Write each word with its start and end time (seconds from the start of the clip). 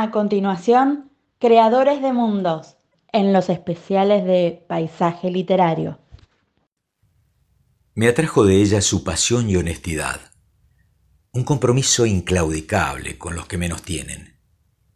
A 0.00 0.12
continuación, 0.12 1.10
Creadores 1.40 2.00
de 2.00 2.12
Mundos, 2.12 2.76
en 3.12 3.32
los 3.32 3.48
especiales 3.48 4.24
de 4.24 4.64
Paisaje 4.68 5.28
Literario. 5.28 5.98
Me 7.96 8.06
atrajo 8.06 8.44
de 8.44 8.62
ella 8.62 8.80
su 8.80 9.02
pasión 9.02 9.50
y 9.50 9.56
honestidad, 9.56 10.20
un 11.32 11.42
compromiso 11.42 12.06
inclaudicable 12.06 13.18
con 13.18 13.34
los 13.34 13.48
que 13.48 13.58
menos 13.58 13.82
tienen, 13.82 14.38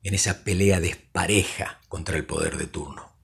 en 0.04 0.15
esa 0.15 0.45
pelea 0.45 0.79
despareja 0.79 1.80
contra 1.89 2.16
el 2.16 2.25
poder 2.25 2.57
de 2.57 2.69
turno. 2.69 3.16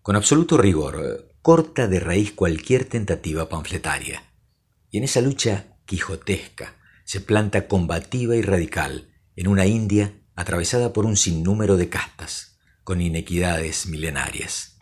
Con 0.00 0.16
absoluto 0.16 0.56
rigor, 0.56 1.34
corta 1.42 1.86
de 1.86 2.00
raíz 2.00 2.32
cualquier 2.32 2.86
tentativa 2.86 3.50
panfletaria, 3.50 4.22
y 4.90 4.96
en 4.96 5.04
esa 5.04 5.20
lucha 5.20 5.76
quijotesca 5.84 6.76
se 7.04 7.20
planta 7.20 7.68
combativa 7.68 8.36
y 8.36 8.40
radical 8.40 9.10
en 9.36 9.48
una 9.48 9.66
India 9.66 10.14
atravesada 10.36 10.92
por 10.92 11.06
un 11.06 11.16
sinnúmero 11.16 11.76
de 11.76 11.88
castas, 11.88 12.58
con 12.82 13.00
inequidades 13.00 13.86
milenarias. 13.86 14.78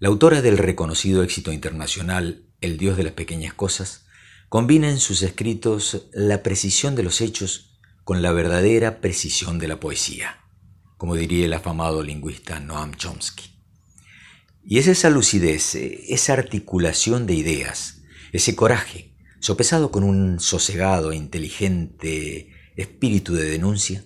La 0.00 0.08
autora 0.08 0.42
del 0.42 0.58
reconocido 0.58 1.22
éxito 1.22 1.52
internacional 1.52 2.44
El 2.60 2.78
Dios 2.78 2.96
de 2.96 3.04
las 3.04 3.12
Pequeñas 3.12 3.54
Cosas 3.54 4.06
combina 4.48 4.88
en 4.88 4.98
sus 4.98 5.22
escritos 5.22 6.08
la 6.12 6.42
precisión 6.42 6.94
de 6.96 7.02
los 7.02 7.20
hechos 7.20 7.78
con 8.04 8.22
la 8.22 8.32
verdadera 8.32 9.00
precisión 9.00 9.58
de 9.58 9.68
la 9.68 9.80
poesía, 9.80 10.40
como 10.96 11.14
diría 11.14 11.46
el 11.46 11.52
afamado 11.52 12.02
lingüista 12.02 12.58
Noam 12.58 12.94
Chomsky. 12.94 13.58
Y 14.64 14.78
es 14.78 14.86
esa 14.86 15.10
lucidez, 15.10 15.74
esa 15.74 16.32
articulación 16.32 17.26
de 17.26 17.34
ideas, 17.34 18.02
ese 18.32 18.56
coraje, 18.56 19.14
sopesado 19.40 19.90
con 19.90 20.04
un 20.04 20.40
sosegado 20.40 21.12
e 21.12 21.16
inteligente 21.16 22.52
espíritu 22.78 23.34
de 23.34 23.44
denuncia, 23.44 24.04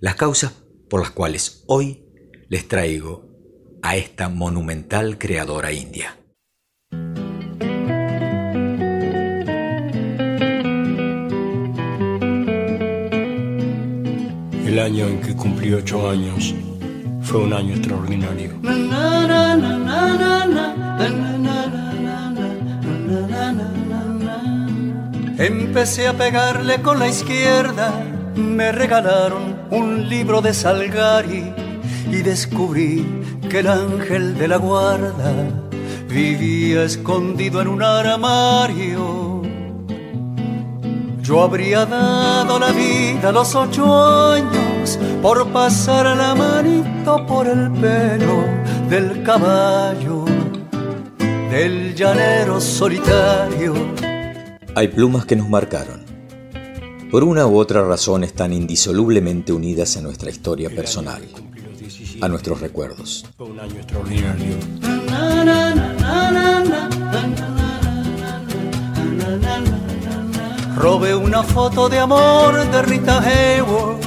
las 0.00 0.14
causas 0.14 0.52
por 0.88 1.00
las 1.00 1.10
cuales 1.10 1.64
hoy 1.66 2.04
les 2.48 2.68
traigo 2.68 3.28
a 3.82 3.96
esta 3.96 4.28
monumental 4.28 5.18
creadora 5.18 5.72
india. 5.72 6.16
El 14.64 14.78
año 14.78 15.08
en 15.08 15.20
que 15.20 15.34
cumplí 15.34 15.74
ocho 15.74 16.08
años 16.08 16.54
fue 17.22 17.42
un 17.44 17.52
año 17.52 17.74
extraordinario. 17.74 18.52
Empecé 25.42 26.06
a 26.06 26.12
pegarle 26.12 26.80
con 26.82 27.00
la 27.00 27.08
izquierda, 27.08 27.92
me 28.36 28.70
regalaron 28.70 29.56
un 29.72 30.08
libro 30.08 30.40
de 30.40 30.54
Salgari 30.54 31.52
y 32.12 32.22
descubrí 32.22 33.04
que 33.50 33.58
el 33.58 33.66
ángel 33.66 34.38
de 34.38 34.46
la 34.46 34.58
guarda 34.58 35.32
vivía 36.08 36.84
escondido 36.84 37.60
en 37.60 37.66
un 37.66 37.82
armario. 37.82 39.42
Yo 41.22 41.42
habría 41.42 41.86
dado 41.86 42.60
la 42.60 42.70
vida 42.70 43.30
a 43.30 43.32
los 43.32 43.52
ocho 43.56 44.32
años 44.34 44.96
por 45.20 45.48
pasar 45.48 46.16
la 46.16 46.36
manito 46.36 47.26
por 47.26 47.48
el 47.48 47.68
pelo 47.72 48.44
del 48.88 49.24
caballo, 49.24 50.24
del 51.50 51.96
llanero 51.96 52.60
solitario 52.60 54.11
hay 54.74 54.88
plumas 54.88 55.26
que 55.26 55.36
nos 55.36 55.48
marcaron. 55.48 56.02
Por 57.10 57.24
una 57.24 57.46
u 57.46 57.58
otra 57.58 57.84
razón 57.84 58.24
están 58.24 58.52
indisolublemente 58.52 59.52
unidas 59.52 59.96
a 59.96 60.00
nuestra 60.00 60.30
historia 60.30 60.70
personal, 60.70 61.22
a 62.20 62.28
nuestros 62.28 62.60
recuerdos. 62.60 63.26
Robé 70.76 71.14
una 71.14 71.42
foto 71.42 71.88
de 71.88 71.98
amor 71.98 72.70
de 72.70 72.82
Rita 72.82 73.20
Hayworth. 73.20 74.02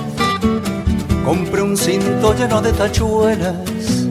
Compré 1.23 1.61
un 1.61 1.77
cinto 1.77 2.33
lleno 2.35 2.61
de 2.61 2.73
tachuelas 2.73 4.07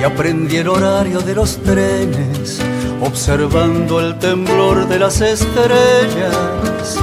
y 0.00 0.04
aprendí 0.04 0.56
el 0.56 0.68
horario 0.68 1.20
de 1.20 1.34
los 1.34 1.56
trenes 1.58 2.60
observando 3.00 4.00
el 4.00 4.18
temblor 4.18 4.88
de 4.88 4.98
las 4.98 5.20
estrellas. 5.20 6.98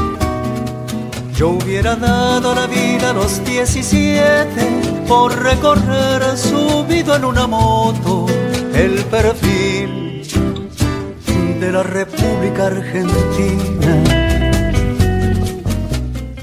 Yo 1.35 1.50
hubiera 1.50 1.95
dado 1.95 2.56
la 2.56 2.67
vida 2.67 3.09
a 3.09 3.13
los 3.13 3.44
17 3.44 5.06
por 5.07 5.38
recorrer 5.44 6.38
subido 6.38 7.16
en 7.16 7.25
una 7.25 7.45
moto 7.47 8.25
el 8.73 9.03
perfil 9.06 10.23
de 11.59 11.72
la 11.72 11.83
República 11.83 12.67
Argentina. 12.67 14.03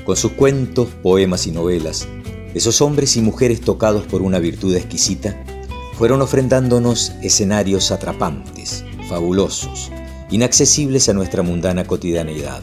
Con 0.05 0.17
sus 0.17 0.33
cuentos, 0.33 0.89
poemas 1.03 1.47
y 1.47 1.53
novelas, 1.53 2.09
esos 2.55 2.81
hombres 2.83 3.17
y 3.17 3.23
mujeres 3.23 3.61
tocados 3.61 4.05
por 4.05 4.21
una 4.21 4.39
virtud 4.39 4.75
exquisita 4.75 5.43
fueron 5.97 6.21
ofrendándonos 6.23 7.13
escenarios 7.23 7.93
atrapantes, 7.93 8.85
fabulosos, 9.13 9.91
inaccesibles 10.31 11.07
a 11.11 11.13
nuestra 11.13 11.43
mundana 11.43 11.85
cotidianeidad. 11.85 12.63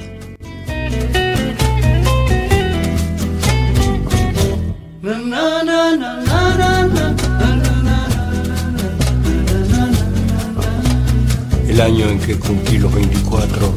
El 11.67 11.81
año 11.81 12.09
en 12.09 12.19
que 12.19 12.39
cumplí 12.39 12.79
los 12.79 12.95
24 12.95 13.71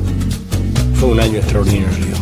fue 0.95 1.09
un 1.11 1.21
año 1.21 1.37
extraordinario. 1.37 2.17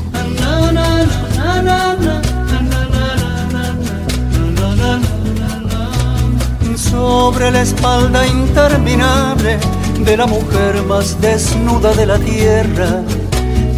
Sobre 6.75 7.53
la 7.53 7.63
espalda 7.63 8.27
interminable 8.27 9.61
de 10.05 10.17
la 10.17 10.27
mujer 10.27 10.83
más 10.85 11.21
desnuda 11.21 11.93
de 11.95 12.07
la 12.07 12.19
tierra, 12.19 13.03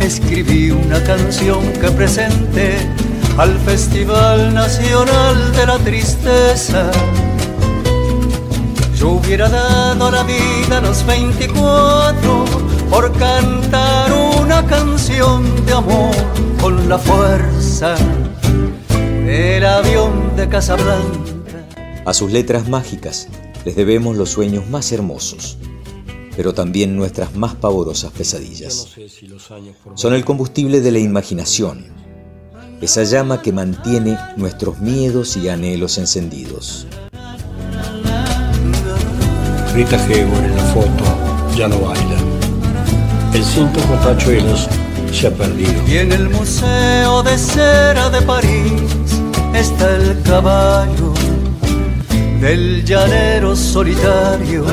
escribí 0.00 0.70
una 0.70 1.02
canción 1.04 1.60
que 1.74 1.90
presenté 1.90 2.76
al 3.38 3.58
Festival 3.60 4.54
Nacional 4.54 5.52
de 5.52 5.66
la 5.66 5.78
Tristeza. 5.78 6.90
Yo 8.96 9.10
hubiera 9.10 9.48
dado 9.48 10.10
la 10.10 10.22
vida 10.22 10.78
a 10.78 10.80
los 10.80 11.04
24 11.06 12.44
por 12.90 13.12
cantar 13.18 14.12
una 14.40 14.64
canción 14.66 15.66
de 15.66 15.72
amor 15.72 16.14
con 16.60 16.88
la 16.88 16.98
fuerza 16.98 17.94
del 19.26 19.64
avión 19.64 20.36
de 20.36 20.48
Casablanca. 20.48 21.32
A 22.04 22.12
sus 22.12 22.32
letras 22.32 22.68
mágicas 22.68 23.28
les 23.64 23.76
debemos 23.76 24.16
los 24.16 24.30
sueños 24.30 24.68
más 24.68 24.92
hermosos, 24.92 25.56
pero 26.36 26.54
también 26.54 26.96
nuestras 26.96 27.34
más 27.34 27.54
pavorosas 27.54 28.12
pesadillas. 28.12 28.88
Son 29.94 30.14
el 30.14 30.24
combustible 30.24 30.80
de 30.80 30.92
la 30.92 30.98
imaginación, 30.98 31.86
esa 32.80 33.04
llama 33.04 33.42
que 33.42 33.52
mantiene 33.52 34.18
nuestros 34.36 34.80
miedos 34.80 35.36
y 35.36 35.48
anhelos 35.48 35.98
encendidos. 35.98 36.86
Rita 39.74 39.96
Hayworth 40.04 40.44
en 40.44 40.56
la 40.56 40.64
foto 40.64 41.04
ya 41.56 41.68
no 41.68 41.78
baila. 41.78 42.16
El 43.32 43.44
cinto 43.44 43.80
con 43.80 44.00
tachuelos 44.00 44.68
se 45.12 45.28
ha 45.28 45.30
perdido. 45.30 45.72
Y 45.86 45.98
en 45.98 46.12
el 46.12 46.28
Museo 46.28 47.22
de 47.22 47.38
Cera 47.38 48.10
de 48.10 48.20
París 48.22 48.72
está 49.54 49.96
el 49.96 50.20
caballo 50.22 51.14
del 52.40 52.84
llanero 52.84 53.54
solitario. 53.54 54.64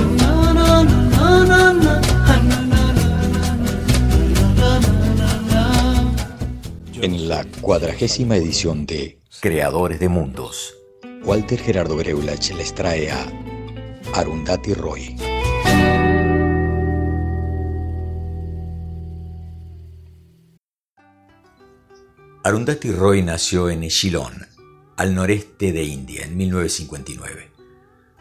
En 7.01 7.29
la 7.29 7.45
cuadragésima 7.61 8.35
edición 8.35 8.85
de 8.85 9.19
Creadores 9.41 9.99
de 9.99 10.09
Mundos, 10.09 10.75
Walter 11.23 11.57
Gerardo 11.57 11.95
Greulach 11.95 12.51
les 12.51 12.75
trae 12.75 13.09
a 13.09 13.25
Arundhati 14.13 14.73
Roy. 14.73 15.15
Arundhati 22.43 22.91
Roy 22.91 23.21
nació 23.21 23.69
en 23.69 23.81
Shillong, 23.81 24.45
al 24.97 25.15
noreste 25.15 25.71
de 25.71 25.83
India, 25.83 26.25
en 26.25 26.35
1959. 26.37 27.49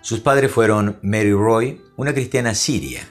Sus 0.00 0.20
padres 0.20 0.50
fueron 0.50 0.98
Mary 1.02 1.32
Roy, 1.32 1.80
una 1.96 2.14
cristiana 2.14 2.54
siria, 2.54 3.08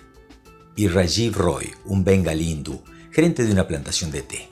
y 0.78 0.88
Rajiv 0.88 1.36
Roy, 1.36 1.74
un 1.86 2.06
bengalí 2.06 2.52
hindú, 2.52 2.82
gerente 3.12 3.44
de 3.44 3.52
una 3.52 3.68
plantación 3.68 4.12
de 4.12 4.22
té. 4.22 4.50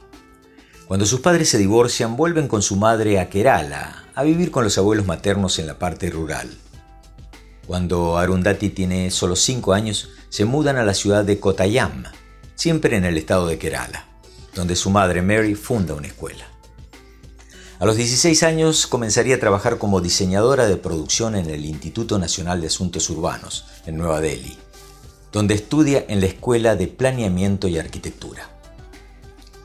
Cuando 0.87 1.05
sus 1.05 1.21
padres 1.21 1.49
se 1.49 1.59
divorcian, 1.59 2.17
vuelven 2.17 2.47
con 2.47 2.63
su 2.63 2.75
madre 2.75 3.19
a 3.19 3.29
Kerala, 3.29 4.09
a 4.15 4.23
vivir 4.23 4.51
con 4.51 4.63
los 4.63 4.77
abuelos 4.77 5.05
maternos 5.05 5.59
en 5.59 5.67
la 5.67 5.79
parte 5.79 6.09
rural. 6.09 6.49
Cuando 7.67 8.17
Arundhati 8.17 8.69
tiene 8.69 9.11
solo 9.11 9.35
5 9.35 9.73
años, 9.73 10.09
se 10.29 10.45
mudan 10.45 10.77
a 10.77 10.83
la 10.83 10.95
ciudad 10.95 11.23
de 11.23 11.39
Kottayam, 11.39 12.05
siempre 12.55 12.97
en 12.97 13.05
el 13.05 13.17
estado 13.17 13.47
de 13.47 13.59
Kerala, 13.59 14.07
donde 14.55 14.75
su 14.75 14.89
madre 14.89 15.21
Mary 15.21 15.53
funda 15.53 15.93
una 15.93 16.07
escuela. 16.07 16.45
A 17.77 17.85
los 17.85 17.97
16 17.97 18.41
años 18.43 18.87
comenzaría 18.87 19.35
a 19.35 19.39
trabajar 19.39 19.77
como 19.77 20.01
diseñadora 20.01 20.65
de 20.65 20.77
producción 20.77 21.35
en 21.35 21.49
el 21.51 21.65
Instituto 21.65 22.17
Nacional 22.17 22.61
de 22.61 22.67
Asuntos 22.67 23.09
Urbanos, 23.09 23.65
en 23.85 23.97
Nueva 23.97 24.21
Delhi, 24.21 24.57
donde 25.35 25.53
estudia 25.53 26.05
en 26.07 26.21
la 26.21 26.27
Escuela 26.27 26.77
de 26.77 26.87
Planeamiento 26.87 27.67
y 27.67 27.77
Arquitectura. 27.77 28.49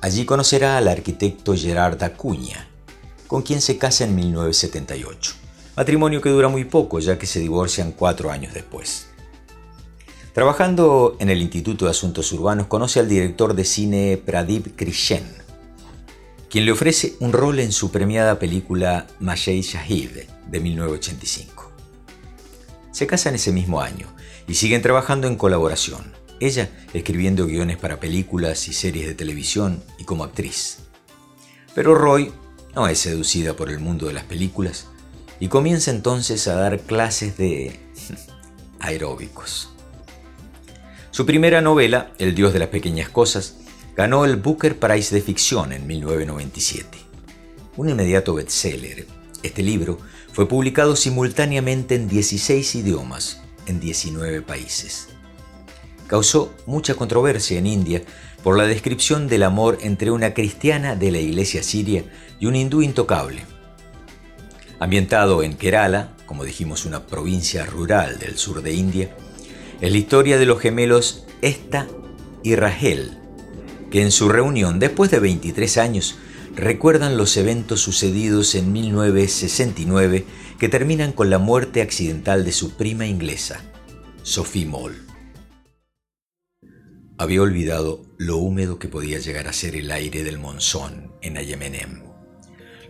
Allí 0.00 0.25
conocerá 0.25 0.76
al 0.76 0.88
arquitecto 0.88 1.55
Gerard 1.55 2.02
Acuña, 2.02 2.69
con 3.28 3.43
quien 3.43 3.61
se 3.61 3.78
casa 3.78 4.02
en 4.02 4.17
1978, 4.17 5.32
matrimonio 5.76 6.20
que 6.20 6.31
dura 6.31 6.49
muy 6.49 6.64
poco 6.64 6.99
ya 6.99 7.20
que 7.20 7.26
se 7.26 7.38
divorcian 7.38 7.93
cuatro 7.93 8.32
años 8.32 8.52
después. 8.52 9.06
Trabajando 10.32 11.17
en 11.20 11.31
el 11.31 11.40
Instituto 11.40 11.84
de 11.84 11.93
Asuntos 11.93 12.32
Urbanos 12.32 12.66
conoce 12.66 12.99
al 12.99 13.08
director 13.08 13.55
de 13.55 13.64
cine 13.64 14.20
Pradip 14.26 14.75
Krishen, 14.75 15.37
quien 16.49 16.64
le 16.64 16.73
ofrece 16.73 17.14
un 17.20 17.32
rol 17.32 17.61
en 17.61 17.70
su 17.70 17.93
premiada 17.93 18.40
película 18.40 19.06
Majay 19.20 19.61
Shahid 19.61 20.11
de 20.49 20.58
1985. 20.58 21.70
Se 22.90 23.06
casan 23.06 23.37
ese 23.37 23.52
mismo 23.52 23.81
año 23.81 24.08
y 24.50 24.56
siguen 24.56 24.82
trabajando 24.82 25.29
en 25.29 25.37
colaboración, 25.37 26.12
ella 26.41 26.70
escribiendo 26.93 27.47
guiones 27.47 27.76
para 27.76 28.00
películas 28.00 28.67
y 28.67 28.73
series 28.73 29.06
de 29.06 29.14
televisión 29.14 29.81
y 29.97 30.02
como 30.02 30.25
actriz. 30.25 30.79
Pero 31.73 31.94
Roy 31.94 32.32
no 32.75 32.88
es 32.88 32.99
seducida 32.99 33.55
por 33.55 33.70
el 33.70 33.79
mundo 33.79 34.08
de 34.08 34.12
las 34.12 34.25
películas 34.25 34.88
y 35.38 35.47
comienza 35.47 35.93
entonces 35.93 36.49
a 36.49 36.56
dar 36.56 36.81
clases 36.81 37.37
de 37.37 37.79
aeróbicos. 38.81 39.70
Su 41.12 41.25
primera 41.25 41.61
novela, 41.61 42.11
El 42.19 42.35
Dios 42.35 42.52
de 42.52 42.58
las 42.58 42.70
Pequeñas 42.70 43.08
Cosas, 43.08 43.58
ganó 43.94 44.25
el 44.25 44.35
Booker 44.35 44.81
Prize 44.81 45.14
de 45.14 45.23
Ficción 45.23 45.73
en 45.73 45.87
1997. 45.87 46.99
Un 47.76 47.88
inmediato 47.88 48.35
bestseller, 48.35 49.06
este 49.44 49.62
libro 49.62 49.99
fue 50.32 50.49
publicado 50.49 50.97
simultáneamente 50.97 51.94
en 51.94 52.08
16 52.08 52.75
idiomas 52.75 53.41
en 53.70 53.81
19 53.81 54.43
países. 54.43 55.08
Causó 56.06 56.55
mucha 56.67 56.94
controversia 56.94 57.58
en 57.58 57.67
India 57.67 58.02
por 58.43 58.58
la 58.58 58.67
descripción 58.67 59.28
del 59.28 59.43
amor 59.43 59.78
entre 59.81 60.11
una 60.11 60.34
cristiana 60.34 60.96
de 60.96 61.11
la 61.11 61.19
iglesia 61.19 61.62
siria 61.62 62.05
y 62.38 62.46
un 62.46 62.56
hindú 62.56 62.82
intocable. 62.82 63.43
Ambientado 64.78 65.43
en 65.43 65.56
Kerala, 65.56 66.17
como 66.26 66.44
dijimos 66.44 66.84
una 66.84 67.06
provincia 67.06 67.64
rural 67.67 68.19
del 68.19 68.38
sur 68.38 68.62
de 68.62 68.72
India, 68.72 69.14
es 69.81 69.90
la 69.90 69.99
historia 69.99 70.38
de 70.38 70.46
los 70.46 70.61
gemelos 70.61 71.25
Esta 71.43 71.87
y 72.43 72.55
Rahel, 72.55 73.19
que 73.90 74.02
en 74.02 74.11
su 74.11 74.28
reunión 74.28 74.78
después 74.78 75.11
de 75.11 75.20
23 75.20 75.78
años 75.78 76.16
recuerdan 76.55 77.16
los 77.16 77.37
eventos 77.37 77.81
sucedidos 77.81 78.55
en 78.55 78.73
1969 78.73 80.25
que 80.60 80.68
terminan 80.68 81.12
con 81.12 81.30
la 81.30 81.38
muerte 81.38 81.80
accidental 81.80 82.44
de 82.44 82.52
su 82.52 82.76
prima 82.76 83.06
inglesa, 83.06 83.62
Sophie 84.22 84.66
Moll. 84.66 85.06
Había 87.16 87.40
olvidado 87.40 88.02
lo 88.18 88.36
húmedo 88.36 88.78
que 88.78 88.86
podía 88.86 89.18
llegar 89.18 89.48
a 89.48 89.54
ser 89.54 89.74
el 89.74 89.90
aire 89.90 90.22
del 90.22 90.38
monzón 90.38 91.14
en 91.22 91.38
Ayemenem. 91.38 92.02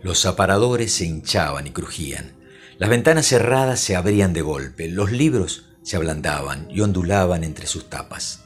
Los 0.03 0.27
aparadores 0.27 0.93
se 0.93 1.05
hinchaban 1.05 1.69
y 1.69 1.71
crujían, 1.71 2.33
las 2.79 2.91
ventanas 2.91 3.27
cerradas 3.27 3.79
se 3.79 3.95
abrían 3.95 4.33
de 4.33 4.43
golpe, 4.43 4.89
los 4.89 5.13
libros 5.13 5.67
se 5.85 5.95
ablandaban 5.95 6.67
y 6.73 6.81
ondulaban 6.81 7.45
entre 7.45 7.69
sus 7.69 7.89
tapas. 7.89 8.41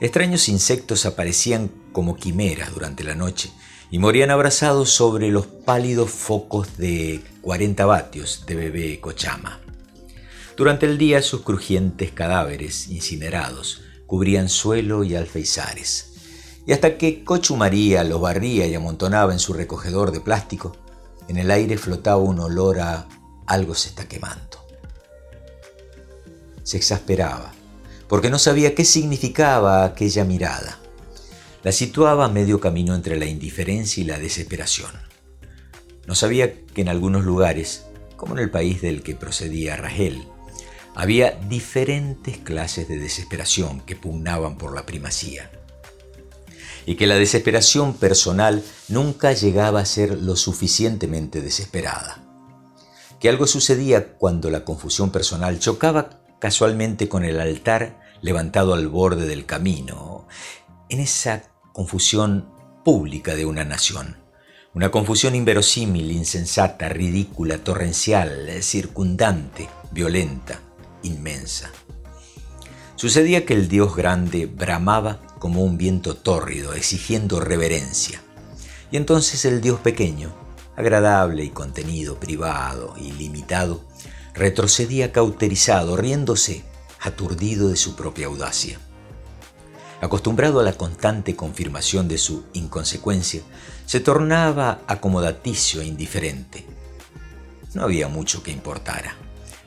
Extraños 0.00 0.48
insectos 0.48 1.06
aparecían 1.06 1.70
como 1.92 2.16
quimeras 2.16 2.74
durante 2.74 3.04
la 3.04 3.14
noche 3.14 3.52
y 3.90 3.98
morían 3.98 4.30
abrazados 4.30 4.90
sobre 4.90 5.30
los 5.30 5.46
pálidos 5.46 6.10
focos 6.10 6.76
de 6.76 7.22
40 7.42 7.86
vatios 7.86 8.44
de 8.46 8.54
bebé 8.54 9.00
cochama. 9.00 9.60
Durante 10.56 10.86
el 10.86 10.98
día 10.98 11.22
sus 11.22 11.42
crujientes 11.42 12.12
cadáveres 12.12 12.88
incinerados 12.88 13.82
cubrían 14.06 14.48
suelo 14.48 15.04
y 15.04 15.14
alfeizares. 15.14 16.12
Y 16.66 16.72
hasta 16.72 16.98
que 16.98 17.22
Cochu 17.22 17.56
María 17.56 18.02
los 18.02 18.20
barría 18.20 18.66
y 18.66 18.74
amontonaba 18.74 19.32
en 19.32 19.38
su 19.38 19.52
recogedor 19.52 20.10
de 20.10 20.20
plástico, 20.20 20.76
en 21.28 21.36
el 21.36 21.50
aire 21.50 21.78
flotaba 21.78 22.16
un 22.16 22.40
olor 22.40 22.80
a 22.80 23.06
algo 23.46 23.74
se 23.74 23.90
está 23.90 24.08
quemando. 24.08 24.64
Se 26.64 26.76
exasperaba 26.76 27.52
porque 28.08 28.30
no 28.30 28.38
sabía 28.38 28.74
qué 28.74 28.84
significaba 28.84 29.84
aquella 29.84 30.24
mirada. 30.24 30.78
La 31.66 31.72
situaba 31.72 32.26
a 32.26 32.28
medio 32.28 32.60
camino 32.60 32.94
entre 32.94 33.18
la 33.18 33.26
indiferencia 33.26 34.00
y 34.00 34.06
la 34.06 34.20
desesperación. 34.20 34.92
No 36.06 36.14
sabía 36.14 36.64
que 36.64 36.82
en 36.82 36.88
algunos 36.88 37.24
lugares, 37.24 37.86
como 38.16 38.34
en 38.34 38.38
el 38.38 38.52
país 38.52 38.80
del 38.82 39.02
que 39.02 39.16
procedía 39.16 39.74
Rahel, 39.74 40.28
había 40.94 41.32
diferentes 41.32 42.38
clases 42.38 42.86
de 42.86 43.00
desesperación 43.00 43.80
que 43.80 43.96
pugnaban 43.96 44.58
por 44.58 44.76
la 44.76 44.86
primacía. 44.86 45.50
Y 46.86 46.94
que 46.94 47.08
la 47.08 47.16
desesperación 47.16 47.94
personal 47.94 48.62
nunca 48.86 49.32
llegaba 49.32 49.80
a 49.80 49.86
ser 49.86 50.22
lo 50.22 50.36
suficientemente 50.36 51.40
desesperada. 51.40 52.22
Que 53.18 53.28
algo 53.28 53.48
sucedía 53.48 54.12
cuando 54.12 54.50
la 54.50 54.64
confusión 54.64 55.10
personal 55.10 55.58
chocaba 55.58 56.20
casualmente 56.38 57.08
con 57.08 57.24
el 57.24 57.40
altar 57.40 57.98
levantado 58.22 58.72
al 58.72 58.86
borde 58.86 59.26
del 59.26 59.46
camino, 59.46 60.28
en 60.88 61.00
esa 61.00 61.42
confusión 61.76 62.48
pública 62.86 63.34
de 63.34 63.44
una 63.44 63.62
nación. 63.62 64.16
Una 64.72 64.90
confusión 64.90 65.34
inverosímil, 65.34 66.10
insensata, 66.10 66.88
ridícula, 66.88 67.58
torrencial, 67.58 68.62
circundante, 68.62 69.68
violenta, 69.90 70.58
inmensa. 71.02 71.70
Sucedía 72.94 73.44
que 73.44 73.52
el 73.52 73.68
Dios 73.68 73.94
grande 73.94 74.46
bramaba 74.46 75.20
como 75.38 75.64
un 75.64 75.76
viento 75.76 76.16
tórrido, 76.16 76.72
exigiendo 76.72 77.40
reverencia. 77.40 78.22
Y 78.90 78.96
entonces 78.96 79.44
el 79.44 79.60
Dios 79.60 79.78
pequeño, 79.80 80.34
agradable 80.76 81.44
y 81.44 81.50
contenido, 81.50 82.18
privado 82.18 82.94
y 82.98 83.12
limitado, 83.12 83.84
retrocedía 84.32 85.12
cauterizado, 85.12 85.98
riéndose, 85.98 86.64
aturdido 87.00 87.68
de 87.68 87.76
su 87.76 87.96
propia 87.96 88.28
audacia. 88.28 88.80
Acostumbrado 90.06 90.60
a 90.60 90.62
la 90.62 90.74
constante 90.74 91.34
confirmación 91.34 92.06
de 92.06 92.16
su 92.16 92.44
inconsecuencia, 92.52 93.42
se 93.86 93.98
tornaba 93.98 94.82
acomodaticio 94.86 95.80
e 95.80 95.86
indiferente. 95.86 96.64
No 97.74 97.82
había 97.82 98.06
mucho 98.06 98.40
que 98.44 98.52
importara. 98.52 99.16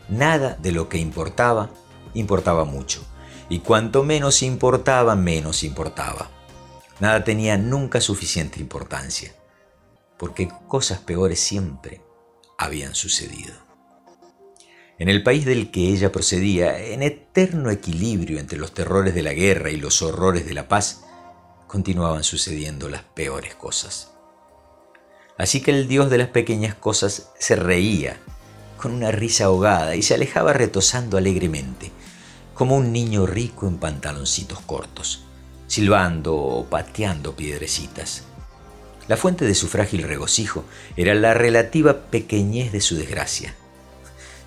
Nada 0.07 0.55
de 0.61 0.71
lo 0.71 0.87
que 0.87 0.97
importaba 0.97 1.71
importaba 2.13 2.63
mucho, 2.63 3.05
y 3.49 3.59
cuanto 3.59 4.03
menos 4.03 4.41
importaba, 4.41 5.17
menos 5.17 5.65
importaba. 5.65 6.29
Nada 7.01 7.25
tenía 7.25 7.57
nunca 7.57 7.99
suficiente 7.99 8.61
importancia, 8.61 9.35
porque 10.17 10.47
cosas 10.69 10.99
peores 10.99 11.41
siempre 11.41 12.01
habían 12.57 12.95
sucedido. 12.95 13.68
En 14.99 15.07
el 15.07 15.23
país 15.23 15.45
del 15.45 15.71
que 15.71 15.87
ella 15.87 16.11
procedía, 16.11 16.77
en 16.77 17.03
eterno 17.03 17.69
equilibrio 17.69 18.37
entre 18.37 18.59
los 18.59 18.73
terrores 18.73 19.15
de 19.15 19.23
la 19.23 19.31
guerra 19.31 19.71
y 19.71 19.77
los 19.77 20.01
horrores 20.01 20.45
de 20.45 20.53
la 20.53 20.67
paz, 20.67 21.05
continuaban 21.67 22.25
sucediendo 22.25 22.89
las 22.89 23.03
peores 23.03 23.55
cosas. 23.55 24.11
Así 25.37 25.61
que 25.61 25.71
el 25.71 25.87
dios 25.87 26.09
de 26.09 26.17
las 26.17 26.27
pequeñas 26.27 26.75
cosas 26.75 27.31
se 27.39 27.55
reía 27.55 28.17
con 28.75 28.91
una 28.91 29.09
risa 29.09 29.45
ahogada 29.45 29.95
y 29.95 30.01
se 30.01 30.15
alejaba 30.15 30.51
retosando 30.51 31.17
alegremente, 31.17 31.91
como 32.53 32.75
un 32.75 32.91
niño 32.91 33.25
rico 33.25 33.69
en 33.69 33.77
pantaloncitos 33.77 34.59
cortos, 34.59 35.23
silbando 35.67 36.35
o 36.35 36.65
pateando 36.65 37.37
piedrecitas. 37.37 38.23
La 39.07 39.15
fuente 39.15 39.45
de 39.45 39.55
su 39.55 39.69
frágil 39.69 40.03
regocijo 40.03 40.65
era 40.97 41.15
la 41.15 41.33
relativa 41.33 42.09
pequeñez 42.11 42.73
de 42.73 42.81
su 42.81 42.97
desgracia 42.97 43.55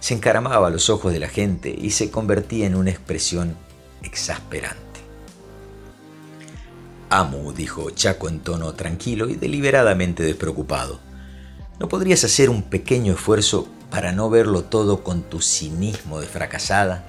se 0.03 0.15
encaramaba 0.15 0.67
a 0.67 0.71
los 0.71 0.91
ojos 0.91 1.13
de 1.13 1.21
la 1.21 1.29
gente 1.29 1.71
y 1.71 1.93
se 1.93 2.11
convertía 2.11 2.67
en 2.67 2.75
una 2.75 2.91
expresión 2.91 3.57
exasperante. 4.03 4.81
Amo, 7.09 7.53
dijo 7.53 7.89
Chaco 7.91 8.29
en 8.29 8.41
tono 8.41 8.75
tranquilo 8.75 9.29
y 9.29 9.37
deliberadamente 9.37 10.25
despreocupado. 10.25 10.99
¿No 11.79 11.89
podrías 11.89 12.25
hacer 12.25 12.51
un 12.51 12.65
pequeño 12.65 13.13
esfuerzo 13.13 13.69
para 13.93 14.11
no 14.11 14.29
verlo 14.29 14.65
todo 14.65 15.05
con 15.05 15.23
tu 15.23 15.41
cinismo 15.41 16.21
de 16.21 16.27
fracasada? 16.27 17.07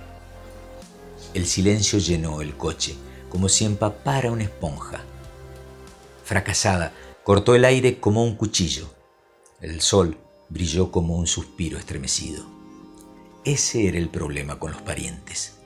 El 1.33 1.47
silencio 1.47 1.97
llenó 1.97 2.41
el 2.41 2.55
coche, 2.55 2.95
como 3.27 3.49
si 3.49 3.65
empapara 3.65 4.31
una 4.31 4.43
esponja. 4.43 5.01
Fracasada, 6.23 6.93
cortó 7.23 7.55
el 7.55 7.65
aire 7.65 7.99
como 7.99 8.23
un 8.23 8.35
cuchillo. 8.35 8.87
El 9.61 9.81
sol 9.81 10.15
brilló 10.49 10.91
como 10.91 11.15
un 11.17 11.25
suspiro 11.25 11.79
estremecido. 11.79 12.53
Ese 13.45 13.89
era 13.89 13.97
el 13.97 14.07
problema 14.07 14.57
con 14.57 14.71
los 14.71 14.81
parientes. 14.81 15.57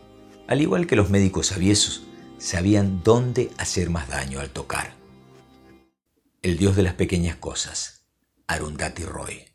Al 0.48 0.62
igual 0.62 0.88
que 0.88 0.96
los 0.96 1.12
médicos 1.12 1.52
aviesos, 1.52 2.08
sabían 2.40 3.04
dónde 3.04 3.52
hacer 3.60 3.92
más 3.92 4.10
daño 4.10 4.40
al 4.40 4.50
tocar. 4.50 4.96
El 6.42 6.58
dios 6.58 6.76
de 6.76 6.82
las 6.82 6.96
pequeñas 6.96 7.36
cosas, 7.36 8.08
Arundhati 8.48 9.04
Roy. 9.04 9.46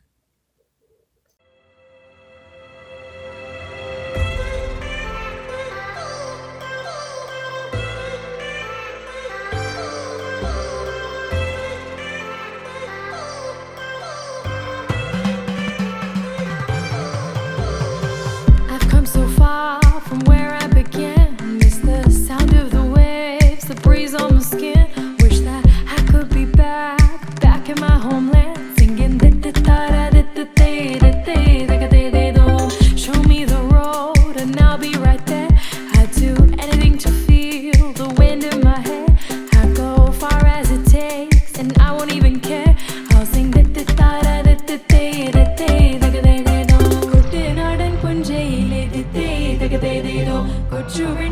what 50.92 50.98
you 50.98 51.31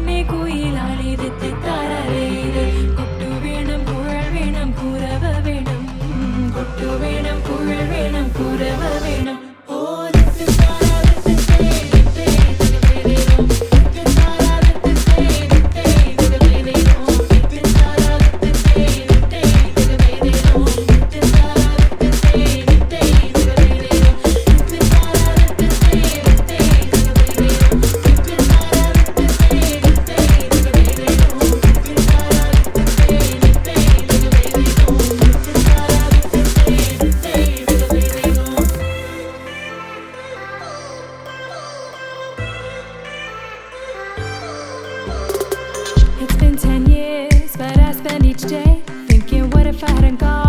faren 49.80 50.16
kanssa. 50.16 50.39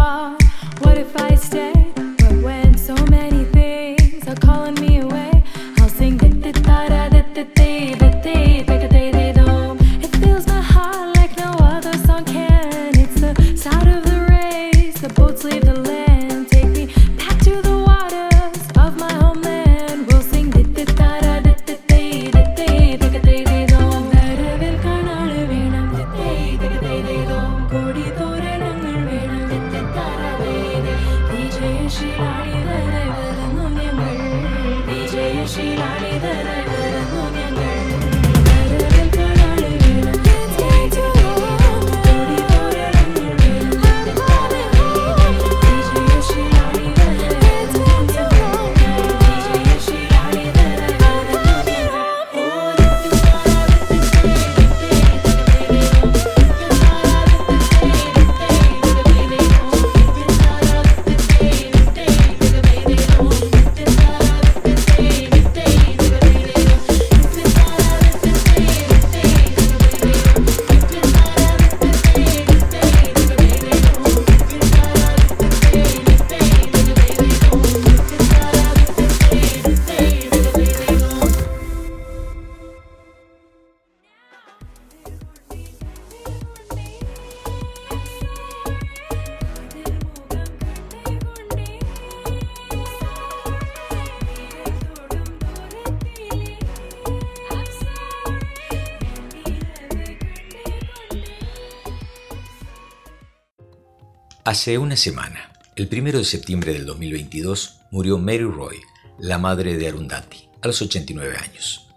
Hace 104.52 104.78
una 104.78 104.98
semana, 104.98 105.50
el 105.78 105.88
primero 105.88 106.20
de 106.20 106.26
septiembre 106.26 106.74
del 106.74 106.86
2022, 106.86 107.84
murió 107.90 108.18
Mary 108.18 108.44
Roy, 108.44 108.76
la 109.18 109.38
madre 109.38 109.78
de 109.78 109.88
Arundhati, 109.88 110.50
a 110.62 110.68
los 110.68 110.82
89 110.82 111.38
años. 111.38 111.88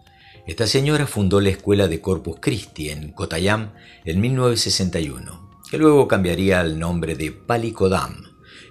Esta 0.46 0.68
señora 0.68 1.08
fundó 1.08 1.40
la 1.40 1.48
escuela 1.48 1.88
de 1.88 2.00
Corpus 2.00 2.36
Christi 2.40 2.90
en 2.90 3.10
Kottayam 3.10 3.72
en 4.04 4.20
1961, 4.20 5.50
que 5.68 5.78
luego 5.78 6.06
cambiaría 6.06 6.60
al 6.60 6.78
nombre 6.78 7.16
de 7.16 7.32
Palikodam, 7.32 8.22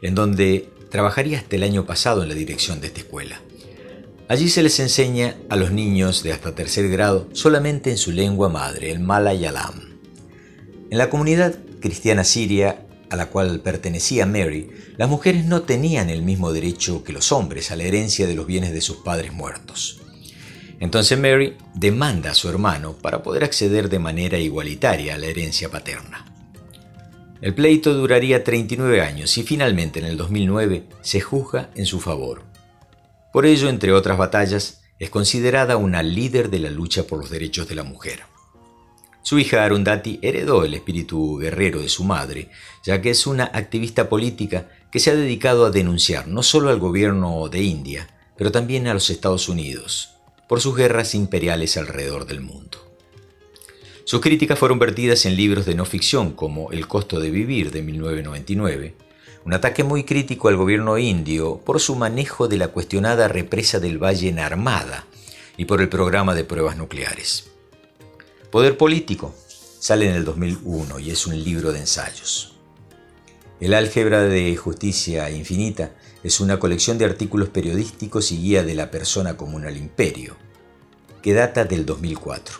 en 0.02 0.16
donde 0.16 0.70
trabajaría 0.90 1.40
hasta 1.40 1.58
el 1.58 1.63
año 1.63 1.86
pasado 1.86 2.24
en 2.24 2.30
la 2.30 2.36
dirección 2.36 2.80
de 2.80 2.88
esta 2.88 3.02
escuela. 3.02 3.42
Allí 4.30 4.48
se 4.48 4.63
les 4.63 4.80
enseña 4.80 5.36
a 5.50 5.58
los 5.58 5.74
niños 5.74 6.24
de 6.24 6.32
hasta 6.32 6.56
tercer 6.56 6.88
grado 6.88 7.28
solamente 7.34 7.92
en 7.92 7.98
su 7.98 8.13
lengua 8.13 8.48
madre, 8.48 8.92
el 8.92 9.02
Malayalam. 9.02 10.00
En 10.90 10.98
la 10.98 11.10
comunidad 11.10 11.60
cristiana 11.82 12.24
siria 12.24 12.88
a 13.13 13.15
la 13.15 13.27
cual 13.27 13.60
pertenecía 13.60 14.25
Mary, 14.25 14.72
las 14.98 15.08
mujeres 15.08 15.46
no 15.46 15.62
tenían 15.62 16.10
el 16.10 16.24
mismo 16.24 16.51
derecho 16.51 17.03
que 17.03 17.13
los 17.13 17.32
hombres 17.32 17.70
a 17.70 17.75
la 17.75 17.84
herencia 17.84 18.25
de 18.25 18.34
los 18.34 18.48
bienes 18.48 18.74
de 18.74 18.82
sus 18.82 18.98
padres 18.98 19.32
muertos. 19.32 20.01
Entonces 20.79 21.20
Mary 21.20 21.55
demanda 21.75 22.32
a 22.32 22.34
su 22.34 22.50
hermano 22.50 22.93
para 22.93 23.22
poder 23.22 23.43
acceder 23.43 23.88
de 23.88 24.00
manera 24.00 24.39
igualitaria 24.39 25.13
a 25.13 25.20
la 25.20 25.27
herencia 25.27 25.70
paterna. 25.70 26.25
El 27.39 27.53
pleito 27.53 27.93
duraría 27.93 28.43
39 28.43 29.01
años 29.01 29.38
y 29.38 29.43
finalmente 29.43 30.00
en 30.00 30.05
el 30.05 30.17
2009 30.17 30.86
se 31.01 31.22
juzga 31.22 31.70
en 31.75 31.86
su 31.86 32.00
favor. 32.00 32.41
Por 33.32 33.46
ello, 33.46 33.70
entre 33.70 33.93
otras 33.93 34.17
batallas, 34.17 34.82
es 34.98 35.12
considerada 35.12 35.77
una 35.77 36.01
líder 36.01 36.50
de 36.50 36.58
la 36.58 36.72
lucha 36.72 37.03
por 37.03 37.20
los 37.20 37.29
derechos 37.29 37.67
de 37.67 37.75
la 37.75 37.84
mujer. 37.84 38.24
Su 39.24 39.39
hija 39.39 39.63
Arundhati 39.63 40.20
heredó 40.22 40.63
el 40.63 40.75
espíritu 40.75 41.38
guerrero 41.38 41.82
de 41.82 41.89
su 41.89 42.03
madre, 42.03 42.50
ya 42.84 43.01
que 43.01 43.10
es 43.10 43.25
una 43.25 43.46
activista 43.46 44.10
política 44.10 44.70
que 44.92 45.00
se 45.00 45.10
ha 45.10 45.15
dedicado 45.15 45.65
a 45.65 45.72
denunciar 45.72 46.27
no 46.27 46.44
solo 46.44 46.70
al 46.70 46.77
gobierno 46.77 47.50
de 47.50 47.63
India, 47.63 48.08
pero 48.38 48.51
también 48.51 48.86
a 48.88 48.94
los 48.94 49.10
Estados 49.10 49.50
Unidos, 49.50 50.12
por 50.48 50.62
sus 50.62 50.75
guerras 50.75 51.15
imperiales 51.15 51.77
alrededor 51.77 52.27
del 52.27 52.42
mundo. 52.42 52.77
Sus 54.06 54.22
críticas 54.22 54.60
fueron 54.60 54.77
vertidas 54.77 55.25
en 55.25 55.36
libros 55.36 55.65
de 55.65 55.74
no 55.74 55.86
ficción 55.86 56.34
como 56.34 56.72
El 56.72 56.88
costo 56.88 57.20
de 57.20 57.32
vivir 57.32 57.72
de 57.72 57.82
1999 57.82 58.96
un 59.46 59.53
ataque 59.53 59.84
muy 59.84 60.03
crítico 60.06 60.48
al 60.48 60.56
gobierno 60.56 60.98
indio 60.98 61.58
por 61.65 61.82
su 61.82 61.96
manejo 61.96 62.48
de 62.48 62.58
la 62.58 62.70
cuestionada 62.70 63.27
represa 63.27 63.80
del 63.80 64.01
Valle 64.01 64.30
en 64.30 64.39
Armada 64.39 65.06
y 65.58 65.65
por 65.65 65.82
el 65.82 65.89
programa 65.89 66.34
de 66.34 66.46
pruebas 66.46 66.77
nucleares. 66.77 67.52
Poder 68.53 68.77
político 68.77 69.33
sale 69.79 70.07
en 70.07 70.13
el 70.13 70.25
2001 70.25 71.00
y 71.00 71.10
es 71.10 71.25
un 71.25 71.43
libro 71.43 71.74
de 71.74 71.79
ensayos. 71.79 72.53
El 73.60 73.74
álgebra 73.74 74.22
de 74.22 74.55
justicia 74.55 75.31
infinita 75.31 75.95
es 76.24 76.39
una 76.39 76.60
colección 76.60 77.00
de 77.00 77.05
artículos 77.05 77.50
periodísticos 77.50 78.31
y 78.31 78.38
guía 78.38 78.62
de 78.62 78.75
la 78.75 78.91
persona 78.91 79.38
común 79.38 79.65
al 79.65 79.75
imperio, 79.75 80.36
que 81.24 81.33
data 81.33 81.65
del 81.65 81.83
2004. 81.83 82.57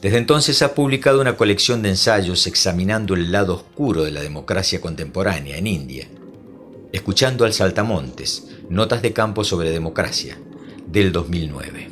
Desde 0.00 0.16
entonces 0.16 0.62
ha 0.62 0.74
publicado 0.74 1.20
una 1.20 1.36
colección 1.36 1.82
de 1.82 1.90
ensayos 1.90 2.46
examinando 2.46 3.12
el 3.12 3.30
lado 3.30 3.56
oscuro 3.56 4.04
de 4.04 4.10
la 4.10 4.22
democracia 4.22 4.80
contemporánea 4.80 5.58
en 5.58 5.66
India, 5.66 6.08
escuchando 6.92 7.44
al 7.44 7.52
Saltamontes, 7.52 8.46
Notas 8.70 9.02
de 9.02 9.12
campo 9.12 9.44
sobre 9.44 9.68
democracia, 9.70 10.38
del 10.86 11.12
2009. 11.12 11.90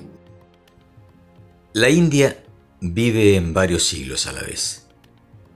La 1.74 1.90
India 1.90 2.38
vive 2.84 3.36
en 3.36 3.54
varios 3.54 3.84
siglos 3.84 4.26
a 4.26 4.32
la 4.32 4.42
vez, 4.42 4.86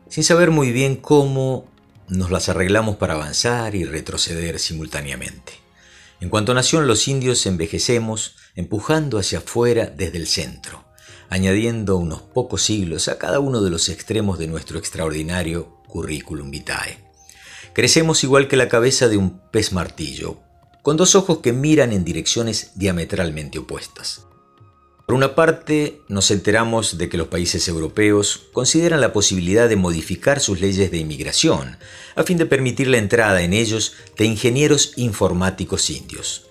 sin 0.09 0.23
saber 0.23 0.52
muy 0.52 0.71
bien 0.71 0.95
cómo 0.95 1.68
nos 2.09 2.30
las 2.30 2.49
arreglamos 2.49 2.97
para 2.97 3.14
avanzar 3.14 3.75
y 3.75 3.85
retroceder 3.85 4.61
simultáneamente. 4.61 5.54
En 6.21 6.30
cuanto 6.30 6.52
a 6.52 6.54
nación, 6.54 6.87
los 6.87 7.09
indios 7.09 7.45
envejecemos 7.47 8.37
empujando 8.54 9.18
hacia 9.18 9.38
afuera 9.38 9.87
desde 9.87 10.18
el 10.18 10.28
centro, 10.28 10.85
añadiendo 11.28 11.97
unos 11.97 12.23
pocos 12.23 12.62
siglos 12.62 13.09
a 13.09 13.18
cada 13.18 13.40
uno 13.40 13.61
de 13.61 13.71
los 13.71 13.88
extremos 13.88 14.38
de 14.38 14.47
nuestro 14.47 14.78
extraordinario 14.78 15.83
currículum 15.88 16.52
vitae. 16.52 17.04
Crecemos 17.73 18.23
igual 18.23 18.47
que 18.47 18.56
la 18.56 18.68
cabeza 18.68 19.09
de 19.09 19.16
un 19.16 19.40
pez 19.50 19.73
martillo, 19.73 20.38
con 20.83 20.97
dos 20.97 21.16
ojos 21.16 21.38
que 21.38 21.52
miran 21.52 21.92
en 21.92 22.04
direcciones 22.04 22.71
diametralmente 22.76 23.59
opuestas. 23.59 24.26
Por 25.06 25.14
una 25.14 25.36
parte, 25.36 26.02
nos 26.08 26.32
enteramos 26.32 26.98
de 26.98 27.08
que 27.08 27.16
los 27.16 27.28
países 27.28 27.68
europeos 27.68 28.48
consideran 28.52 29.00
la 29.00 29.12
posibilidad 29.12 29.68
de 29.68 29.76
modificar 29.76 30.40
sus 30.40 30.60
leyes 30.60 30.90
de 30.90 30.98
inmigración 30.98 31.78
a 32.16 32.25
fin 32.25 32.38
de 32.38 32.46
permitir 32.46 32.88
la 32.88 32.98
entrada 32.98 33.42
en 33.42 33.52
ellos 33.52 33.94
de 34.16 34.25
ingenieros 34.25 34.94
informáticos 34.96 35.90
indios. 35.90 36.46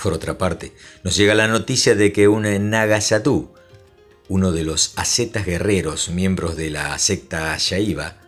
Por 0.00 0.12
otra 0.12 0.38
parte, 0.38 0.72
nos 1.02 1.16
llega 1.16 1.34
la 1.34 1.48
noticia 1.48 1.96
de 1.96 2.12
que 2.12 2.28
un 2.28 2.70
Nagasatú, 2.70 3.50
uno 4.28 4.52
de 4.52 4.62
los 4.62 4.92
ascetas 4.94 5.44
guerreros 5.44 6.08
miembros 6.08 6.56
de 6.56 6.70
la 6.70 6.96
secta 7.00 7.56
Shaiva, 7.58 8.20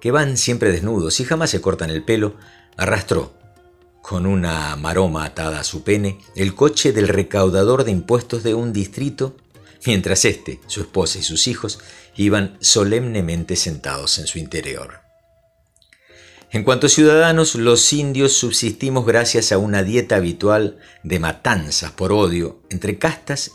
que 0.00 0.10
van 0.10 0.38
siempre 0.38 0.72
desnudos 0.72 1.20
y 1.20 1.24
jamás 1.26 1.50
se 1.50 1.60
cortan 1.60 1.90
el 1.90 2.02
pelo, 2.02 2.34
arrastró 2.78 3.39
con 4.02 4.26
una 4.26 4.74
maroma 4.76 5.24
atada 5.24 5.60
a 5.60 5.64
su 5.64 5.82
pene, 5.82 6.18
el 6.34 6.54
coche 6.54 6.92
del 6.92 7.08
recaudador 7.08 7.84
de 7.84 7.90
impuestos 7.90 8.42
de 8.42 8.54
un 8.54 8.72
distrito, 8.72 9.36
mientras 9.86 10.24
éste, 10.24 10.60
su 10.66 10.80
esposa 10.80 11.18
y 11.18 11.22
sus 11.22 11.46
hijos 11.48 11.80
iban 12.16 12.56
solemnemente 12.60 13.56
sentados 13.56 14.18
en 14.18 14.26
su 14.26 14.38
interior. 14.38 15.00
En 16.52 16.64
cuanto 16.64 16.88
a 16.88 16.90
ciudadanos, 16.90 17.54
los 17.54 17.92
indios 17.92 18.32
subsistimos 18.32 19.06
gracias 19.06 19.52
a 19.52 19.58
una 19.58 19.84
dieta 19.84 20.16
habitual 20.16 20.78
de 21.04 21.20
matanzas 21.20 21.92
por 21.92 22.12
odio 22.12 22.60
entre 22.70 22.98
castas 22.98 23.52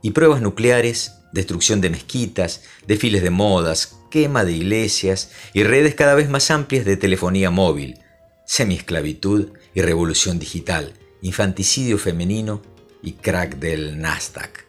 y 0.00 0.12
pruebas 0.12 0.40
nucleares, 0.40 1.12
destrucción 1.32 1.82
de 1.82 1.90
mezquitas, 1.90 2.62
desfiles 2.86 3.22
de 3.22 3.28
modas, 3.28 3.98
quema 4.10 4.44
de 4.44 4.52
iglesias 4.52 5.30
y 5.52 5.62
redes 5.62 5.94
cada 5.94 6.14
vez 6.14 6.30
más 6.30 6.50
amplias 6.50 6.86
de 6.86 6.96
telefonía 6.96 7.50
móvil, 7.50 7.98
semiesclavitud 8.46 9.50
y 9.74 9.80
revolución 9.80 10.38
digital, 10.38 10.94
infanticidio 11.22 11.98
femenino 11.98 12.62
y 13.02 13.12
crack 13.12 13.56
del 13.56 14.00
Nasdaq. 14.00 14.64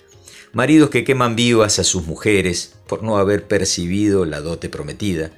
Maridos 0.53 0.89
que 0.89 1.03
queman 1.03 1.35
vivas 1.35 1.79
a 1.79 1.83
sus 1.83 2.05
mujeres 2.05 2.75
por 2.87 3.03
no 3.03 3.17
haber 3.17 3.47
percibido 3.47 4.25
la 4.25 4.39
dote 4.39 4.69
prometida 4.69 5.31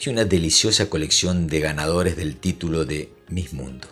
y 0.00 0.10
una 0.10 0.24
deliciosa 0.24 0.88
colección 0.90 1.46
de 1.46 1.60
ganadores 1.60 2.16
del 2.16 2.36
título 2.36 2.84
de 2.84 3.12
Miss 3.28 3.52
Mundo. 3.52 3.88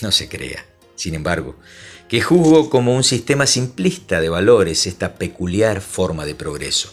No 0.00 0.10
se 0.10 0.28
crea, 0.28 0.64
sin 0.96 1.14
embargo, 1.14 1.56
que 2.08 2.22
juzgo 2.22 2.70
como 2.70 2.94
un 2.94 3.04
sistema 3.04 3.46
simplista 3.46 4.20
de 4.20 4.28
valores 4.28 4.86
esta 4.86 5.14
peculiar 5.14 5.80
forma 5.80 6.24
de 6.24 6.34
progreso 6.34 6.92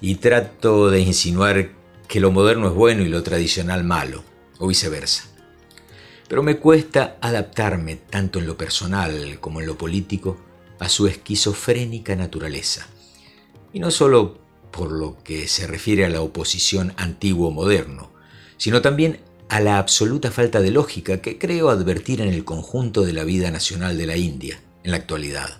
y 0.00 0.16
trato 0.16 0.90
de 0.90 1.00
insinuar 1.00 1.70
que 2.06 2.20
lo 2.20 2.30
moderno 2.30 2.68
es 2.68 2.74
bueno 2.74 3.02
y 3.02 3.08
lo 3.08 3.22
tradicional 3.22 3.84
malo, 3.84 4.24
o 4.58 4.66
viceversa 4.66 5.29
pero 6.30 6.44
me 6.44 6.58
cuesta 6.58 7.16
adaptarme, 7.20 7.96
tanto 7.96 8.38
en 8.38 8.46
lo 8.46 8.56
personal 8.56 9.40
como 9.40 9.60
en 9.60 9.66
lo 9.66 9.76
político, 9.76 10.36
a 10.78 10.88
su 10.88 11.08
esquizofrénica 11.08 12.14
naturaleza. 12.14 12.86
Y 13.72 13.80
no 13.80 13.90
solo 13.90 14.38
por 14.70 14.92
lo 14.92 15.20
que 15.24 15.48
se 15.48 15.66
refiere 15.66 16.04
a 16.04 16.08
la 16.08 16.20
oposición 16.20 16.94
antiguo-moderno, 16.96 18.12
sino 18.58 18.80
también 18.80 19.18
a 19.48 19.58
la 19.58 19.78
absoluta 19.78 20.30
falta 20.30 20.60
de 20.60 20.70
lógica 20.70 21.20
que 21.20 21.36
creo 21.36 21.68
advertir 21.68 22.20
en 22.20 22.28
el 22.28 22.44
conjunto 22.44 23.02
de 23.02 23.12
la 23.12 23.24
vida 23.24 23.50
nacional 23.50 23.98
de 23.98 24.06
la 24.06 24.16
India 24.16 24.60
en 24.84 24.92
la 24.92 24.98
actualidad. 24.98 25.58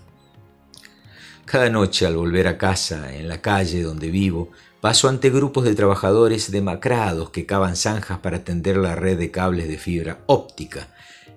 Cada 1.47 1.69
noche 1.69 2.07
al 2.07 2.17
volver 2.17 2.47
a 2.47 2.59
casa, 2.59 3.13
en 3.13 3.27
la 3.27 3.43
calle 3.43 3.83
donde 3.83 4.13
vivo, 4.13 4.53
Paso 4.81 5.11
ante 5.11 5.29
grupos 5.29 5.65
de 5.65 5.75
trabajadores 5.75 6.51
demacrados 6.51 7.31
que 7.31 7.45
cavan 7.45 7.77
zanjas 7.77 8.21
para 8.21 8.45
tender 8.45 8.79
la 8.79 8.95
red 8.95 9.19
de 9.19 9.31
cables 9.31 9.69
de 9.69 9.77
fibra 9.77 10.23
óptica 10.27 10.89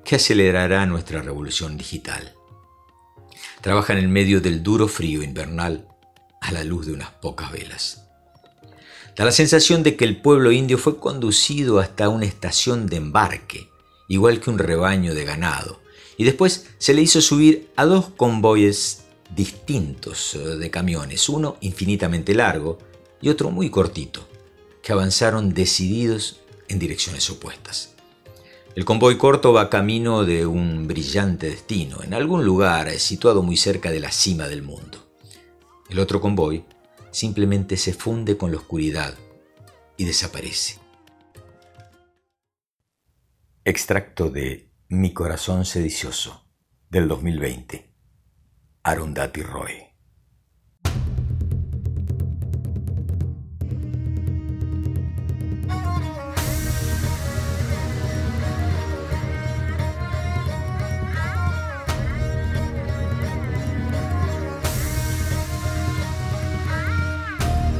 que 0.05 0.15
acelerará 0.15 0.85
nuestra 0.85 1.21
revolución 1.21 1.77
digital. 1.77 2.33
Trabajan 3.61 3.97
en 3.97 4.11
medio 4.11 4.39
del 4.39 4.63
duro 4.63 4.87
frío 4.87 5.23
invernal 5.23 5.87
a 6.39 6.53
la 6.53 6.63
luz 6.63 6.85
de 6.85 6.93
unas 6.93 7.11
pocas 7.11 7.51
velas. 7.51 8.05
Da 9.15 9.25
la 9.25 9.31
sensación 9.31 9.83
de 9.83 9.97
que 9.97 10.05
el 10.05 10.21
pueblo 10.21 10.53
indio 10.53 10.77
fue 10.77 10.97
conducido 10.97 11.79
hasta 11.79 12.07
una 12.09 12.25
estación 12.25 12.87
de 12.87 12.95
embarque, 12.95 13.69
igual 14.07 14.39
que 14.39 14.49
un 14.49 14.57
rebaño 14.57 15.13
de 15.13 15.25
ganado, 15.25 15.81
y 16.17 16.23
después 16.23 16.69
se 16.77 16.93
le 16.93 17.01
hizo 17.01 17.21
subir 17.21 17.69
a 17.75 17.85
dos 17.85 18.09
convoyes 18.09 19.03
distintos 19.35 20.35
eh, 20.35 20.39
de 20.39 20.69
camiones, 20.71 21.27
uno 21.29 21.57
infinitamente 21.61 22.33
largo, 22.33 22.79
y 23.23 23.29
otro 23.29 23.51
muy 23.51 23.69
cortito, 23.69 24.27
que 24.81 24.91
avanzaron 24.91 25.53
decididos 25.53 26.41
en 26.67 26.77
direcciones 26.77 27.29
opuestas. 27.29 27.95
El 28.75 28.83
convoy 28.83 29.17
corto 29.17 29.53
va 29.53 29.69
camino 29.69 30.25
de 30.25 30.45
un 30.45 30.87
brillante 30.87 31.49
destino, 31.49 32.03
en 32.03 32.13
algún 32.13 32.43
lugar 32.43 32.91
situado 32.99 33.41
muy 33.41 33.55
cerca 33.55 33.91
de 33.91 34.01
la 34.01 34.11
cima 34.11 34.49
del 34.49 34.61
mundo. 34.61 34.97
El 35.89 35.99
otro 35.99 36.19
convoy 36.19 36.65
simplemente 37.11 37.77
se 37.77 37.93
funde 37.93 38.35
con 38.35 38.51
la 38.51 38.57
oscuridad 38.57 39.15
y 39.95 40.03
desaparece. 40.03 40.79
Extracto 43.63 44.29
de 44.29 44.69
Mi 44.89 45.13
corazón 45.13 45.63
sedicioso 45.63 46.45
del 46.89 47.07
2020. 47.07 47.89
Arundhati 48.83 49.43
Roy. 49.43 49.82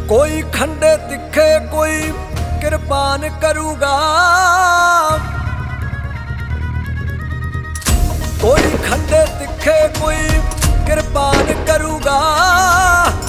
ਕੋਈ 0.10 0.42
ਖੰਡੇ 0.42 0.98
ਤਿੱਖੇ, 0.98 1.60
ਕੋਈ 1.60 2.14
ਕਿਰਪਾਨ 2.62 3.30
ਕਰੂਗਾ। 3.30 4.00
ਕੋਈ 8.42 8.78
ਖੰਡੇ 8.90 9.26
ਤਿੱਖੇ, 9.40 9.88
ਕੋਈ 9.88 10.42
ਕਿਰਪਾਨ 10.86 11.66
ਕਰੂਗਾ। 11.68 12.20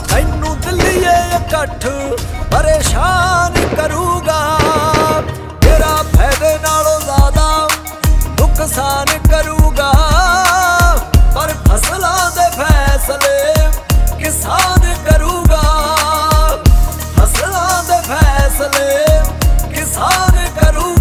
ਤੈਨੂੰ 0.08 0.60
ਦਿੱਲੀਏ 0.60 1.36
ਇਕੱਠ 1.36 1.86
ਪਰੇਸ਼ਾਨ 2.54 3.52
ਕਰੂਗਾ। 3.76 4.58
ਤੇਰਾ 5.60 6.04
ਫਾਇਦੇ 6.16 6.58
ਨਾਲੋਂ 6.58 7.00
ਜ਼ਿਆਦਾ 7.00 7.68
ਨੁਕਸਾਨ 8.40 9.18
ਕਰੂਗਾ। 9.32 9.92
ਪਰ 11.34 11.54
ਫਸਲਾਂ 11.68 12.30
ਦੇ 12.30 12.50
ਫੈਸਲੇ 12.56 13.54
ਕਿਸਾਨ 14.18 14.94
ਕਰੂਗਾ। 15.10 15.62
ਫਸਲਾਂ 15.62 16.03
ਦੇ 16.03 16.03
ਫੈਸਲੇ 18.58 19.04
ਕਿਸਾਨ 19.74 20.48
ਕਰੂ। 20.60 20.93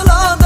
yalan 0.00 0.39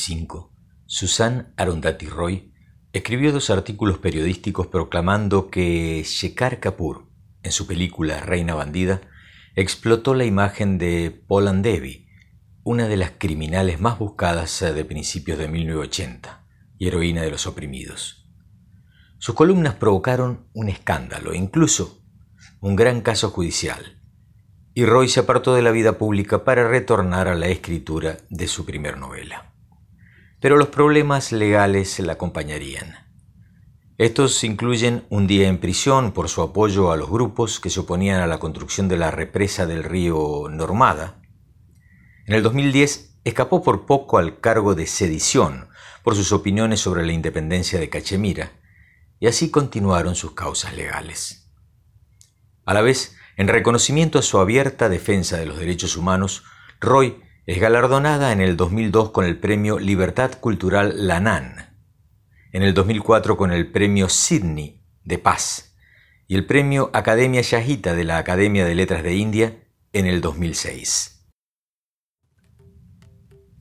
1995, 0.00 0.52
Susan 0.86 1.52
Arundhati 1.56 2.06
Roy 2.06 2.52
escribió 2.92 3.32
dos 3.32 3.50
artículos 3.50 3.98
periodísticos 3.98 4.66
proclamando 4.66 5.50
que 5.50 6.02
Shekhar 6.04 6.58
Kapoor, 6.58 7.06
en 7.42 7.52
su 7.52 7.66
película 7.66 8.20
Reina 8.20 8.54
Bandida, 8.54 9.02
explotó 9.54 10.14
la 10.14 10.24
imagen 10.24 10.78
de 10.78 11.10
Polan 11.26 11.62
Devi, 11.62 12.08
una 12.62 12.88
de 12.88 12.96
las 12.96 13.12
criminales 13.12 13.80
más 13.80 13.98
buscadas 13.98 14.60
de 14.60 14.84
principios 14.84 15.38
de 15.38 15.48
1980 15.48 16.46
y 16.78 16.88
heroína 16.88 17.22
de 17.22 17.30
los 17.30 17.46
oprimidos. 17.46 18.28
Sus 19.18 19.34
columnas 19.34 19.74
provocaron 19.74 20.46
un 20.54 20.68
escándalo, 20.68 21.34
incluso 21.34 22.02
un 22.60 22.74
gran 22.74 23.02
caso 23.02 23.30
judicial, 23.30 24.00
y 24.72 24.86
Roy 24.86 25.08
se 25.08 25.20
apartó 25.20 25.54
de 25.54 25.62
la 25.62 25.72
vida 25.72 25.98
pública 25.98 26.44
para 26.44 26.68
retornar 26.68 27.28
a 27.28 27.34
la 27.34 27.48
escritura 27.48 28.16
de 28.30 28.48
su 28.48 28.64
primer 28.64 28.98
novela. 28.98 29.49
Pero 30.40 30.56
los 30.56 30.68
problemas 30.68 31.32
legales 31.32 31.98
la 32.00 32.14
acompañarían. 32.14 32.94
Estos 33.98 34.42
incluyen 34.44 35.04
un 35.10 35.26
día 35.26 35.48
en 35.48 35.58
prisión 35.58 36.12
por 36.12 36.30
su 36.30 36.40
apoyo 36.40 36.90
a 36.90 36.96
los 36.96 37.10
grupos 37.10 37.60
que 37.60 37.68
se 37.68 37.80
oponían 37.80 38.22
a 38.22 38.26
la 38.26 38.38
construcción 38.38 38.88
de 38.88 38.96
la 38.96 39.10
represa 39.10 39.66
del 39.66 39.84
río 39.84 40.48
Normada. 40.48 41.20
En 42.26 42.34
el 42.34 42.42
2010 42.42 43.18
escapó 43.24 43.62
por 43.62 43.84
poco 43.84 44.16
al 44.16 44.40
cargo 44.40 44.74
de 44.74 44.86
sedición 44.86 45.68
por 46.02 46.14
sus 46.14 46.32
opiniones 46.32 46.80
sobre 46.80 47.04
la 47.04 47.12
independencia 47.12 47.78
de 47.78 47.90
Cachemira, 47.90 48.52
y 49.18 49.26
así 49.26 49.50
continuaron 49.50 50.14
sus 50.14 50.32
causas 50.32 50.74
legales. 50.74 51.50
A 52.64 52.72
la 52.72 52.80
vez, 52.80 53.16
en 53.36 53.48
reconocimiento 53.48 54.18
a 54.18 54.22
su 54.22 54.38
abierta 54.38 54.88
defensa 54.88 55.36
de 55.36 55.44
los 55.44 55.58
derechos 55.58 55.98
humanos, 55.98 56.44
Roy 56.80 57.22
es 57.46 57.58
galardonada 57.58 58.32
en 58.32 58.40
el 58.40 58.56
2002 58.56 59.10
con 59.10 59.24
el 59.24 59.38
premio 59.38 59.78
Libertad 59.78 60.32
Cultural 60.40 61.06
Lanan, 61.06 61.76
en 62.52 62.62
el 62.62 62.74
2004 62.74 63.36
con 63.36 63.50
el 63.50 63.70
premio 63.70 64.08
Sydney 64.08 64.82
de 65.04 65.18
Paz 65.18 65.76
y 66.28 66.36
el 66.36 66.46
premio 66.46 66.90
Academia 66.92 67.40
Shahita 67.42 67.94
de 67.94 68.04
la 68.04 68.18
Academia 68.18 68.64
de 68.64 68.74
Letras 68.74 69.02
de 69.02 69.14
India 69.14 69.64
en 69.92 70.06
el 70.06 70.20
2006. 70.20 71.28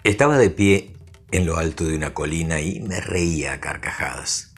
Estaba 0.04 0.38
de 0.38 0.50
pie 0.50 0.94
en 1.32 1.46
lo 1.46 1.58
alto 1.58 1.86
de 1.86 1.96
una 1.96 2.14
colina 2.14 2.60
y 2.62 2.80
me 2.82 3.00
reía 3.00 3.54
a 3.54 3.60
carcajadas. 3.60 4.54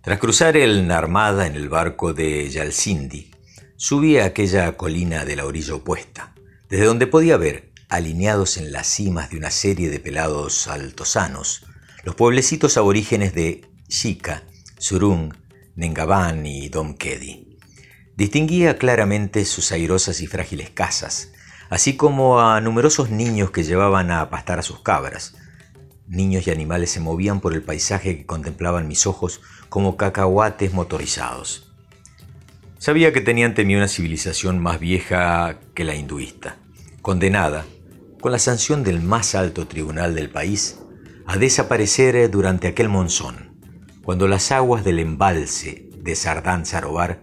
Tras 0.00 0.18
cruzar 0.18 0.56
el 0.56 0.86
Narmada 0.86 1.46
en 1.46 1.56
el 1.56 1.68
barco 1.68 2.14
de 2.14 2.48
Yalsindi, 2.48 3.32
subí 3.76 4.18
a 4.18 4.26
aquella 4.26 4.76
colina 4.76 5.24
de 5.24 5.36
la 5.36 5.44
orilla 5.44 5.74
opuesta, 5.74 6.34
desde 6.68 6.84
donde 6.84 7.06
podía 7.06 7.36
ver, 7.36 7.65
alineados 7.88 8.56
en 8.56 8.72
las 8.72 8.86
cimas 8.86 9.30
de 9.30 9.36
una 9.36 9.50
serie 9.50 9.90
de 9.90 10.00
pelados 10.00 10.66
altosanos, 10.66 11.64
los 12.04 12.14
pueblecitos 12.14 12.76
aborígenes 12.76 13.34
de 13.34 13.68
Shika, 13.88 14.42
Surung, 14.78 15.34
Nengaban 15.76 16.46
y 16.46 16.68
Domkedi. 16.68 17.58
Distinguía 18.16 18.78
claramente 18.78 19.44
sus 19.44 19.72
airosas 19.72 20.20
y 20.20 20.26
frágiles 20.26 20.70
casas, 20.70 21.32
así 21.68 21.96
como 21.96 22.40
a 22.40 22.60
numerosos 22.60 23.10
niños 23.10 23.50
que 23.50 23.62
llevaban 23.62 24.10
a 24.10 24.30
pastar 24.30 24.58
a 24.58 24.62
sus 24.62 24.80
cabras. 24.80 25.34
Niños 26.08 26.46
y 26.46 26.50
animales 26.50 26.90
se 26.90 27.00
movían 27.00 27.40
por 27.40 27.52
el 27.52 27.62
paisaje 27.62 28.16
que 28.16 28.26
contemplaban 28.26 28.88
mis 28.88 29.06
ojos 29.06 29.40
como 29.68 29.96
cacahuates 29.96 30.72
motorizados. 30.72 31.72
Sabía 32.78 33.12
que 33.12 33.20
tenía 33.20 33.46
ante 33.46 33.64
mí 33.64 33.74
una 33.74 33.88
civilización 33.88 34.58
más 34.58 34.78
vieja 34.78 35.58
que 35.74 35.84
la 35.84 35.94
hinduista, 35.94 36.56
condenada, 37.02 37.66
con 38.26 38.32
la 38.32 38.40
sanción 38.40 38.82
del 38.82 39.02
más 39.02 39.36
alto 39.36 39.68
tribunal 39.68 40.16
del 40.16 40.30
país, 40.30 40.80
a 41.26 41.36
desaparecer 41.36 42.28
durante 42.28 42.66
aquel 42.66 42.88
monzón, 42.88 43.56
cuando 44.02 44.26
las 44.26 44.50
aguas 44.50 44.82
del 44.82 44.98
embalse 44.98 45.88
de 45.96 46.16
Sardán 46.16 46.66
Sarovar 46.66 47.22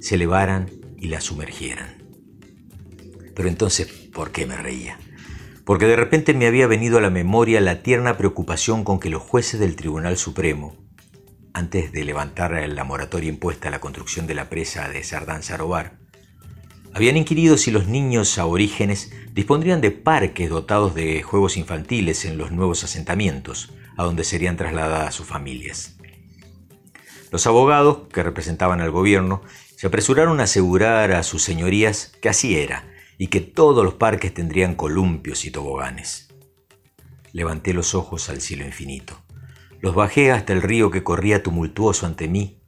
se 0.00 0.14
elevaran 0.14 0.70
y 0.96 1.08
la 1.08 1.20
sumergieran. 1.20 2.02
Pero 3.36 3.46
entonces, 3.46 3.88
¿por 3.88 4.30
qué 4.30 4.46
me 4.46 4.56
reía? 4.56 4.98
Porque 5.66 5.84
de 5.84 5.96
repente 5.96 6.32
me 6.32 6.46
había 6.46 6.66
venido 6.66 6.96
a 6.96 7.02
la 7.02 7.10
memoria 7.10 7.60
la 7.60 7.82
tierna 7.82 8.16
preocupación 8.16 8.84
con 8.84 9.00
que 9.00 9.10
los 9.10 9.20
jueces 9.20 9.60
del 9.60 9.76
Tribunal 9.76 10.16
Supremo, 10.16 10.78
antes 11.52 11.92
de 11.92 12.04
levantar 12.04 12.52
la 12.52 12.84
moratoria 12.84 13.28
impuesta 13.28 13.68
a 13.68 13.70
la 13.70 13.80
construcción 13.80 14.26
de 14.26 14.34
la 14.34 14.48
presa 14.48 14.88
de 14.88 15.04
Sardán 15.04 15.42
Sarobar, 15.42 15.98
habían 16.98 17.16
inquirido 17.16 17.56
si 17.56 17.70
los 17.70 17.86
niños 17.86 18.38
aborígenes 18.38 19.12
dispondrían 19.32 19.80
de 19.80 19.92
parques 19.92 20.50
dotados 20.50 20.96
de 20.96 21.22
juegos 21.22 21.56
infantiles 21.56 22.24
en 22.24 22.38
los 22.38 22.50
nuevos 22.50 22.82
asentamientos, 22.82 23.72
a 23.96 24.02
donde 24.02 24.24
serían 24.24 24.56
trasladadas 24.56 25.14
sus 25.14 25.24
familias. 25.24 25.96
Los 27.30 27.46
abogados, 27.46 28.08
que 28.12 28.24
representaban 28.24 28.80
al 28.80 28.90
gobierno, 28.90 29.42
se 29.76 29.86
apresuraron 29.86 30.40
a 30.40 30.42
asegurar 30.42 31.12
a 31.12 31.22
sus 31.22 31.44
señorías 31.44 32.10
que 32.20 32.30
así 32.30 32.56
era 32.56 32.90
y 33.16 33.28
que 33.28 33.42
todos 33.42 33.84
los 33.84 33.94
parques 33.94 34.34
tendrían 34.34 34.74
columpios 34.74 35.44
y 35.44 35.52
toboganes. 35.52 36.30
Levanté 37.30 37.74
los 37.74 37.94
ojos 37.94 38.28
al 38.28 38.40
cielo 38.40 38.64
infinito. 38.64 39.22
Los 39.80 39.94
bajé 39.94 40.32
hasta 40.32 40.52
el 40.52 40.62
río 40.62 40.90
que 40.90 41.04
corría 41.04 41.44
tumultuoso 41.44 42.06
ante 42.06 42.26
mí 42.26 42.60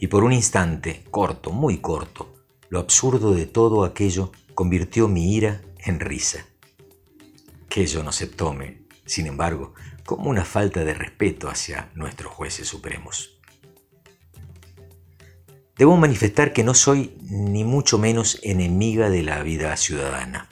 y 0.00 0.06
por 0.06 0.24
un 0.24 0.32
instante, 0.32 1.04
corto, 1.10 1.52
muy 1.52 1.76
corto, 1.76 2.35
lo 2.68 2.80
absurdo 2.80 3.34
de 3.34 3.46
todo 3.46 3.84
aquello 3.84 4.32
convirtió 4.54 5.08
mi 5.08 5.34
ira 5.34 5.62
en 5.78 6.00
risa. 6.00 6.46
Que 7.68 7.82
ello 7.82 8.02
no 8.02 8.12
se 8.12 8.26
tome, 8.26 8.82
sin 9.04 9.26
embargo, 9.26 9.74
como 10.04 10.30
una 10.30 10.44
falta 10.44 10.84
de 10.84 10.94
respeto 10.94 11.48
hacia 11.48 11.90
nuestros 11.94 12.32
jueces 12.32 12.66
supremos. 12.66 13.38
Debo 15.76 15.96
manifestar 15.96 16.52
que 16.54 16.64
no 16.64 16.72
soy 16.72 17.18
ni 17.20 17.64
mucho 17.64 17.98
menos 17.98 18.40
enemiga 18.42 19.10
de 19.10 19.22
la 19.22 19.42
vida 19.42 19.76
ciudadana. 19.76 20.48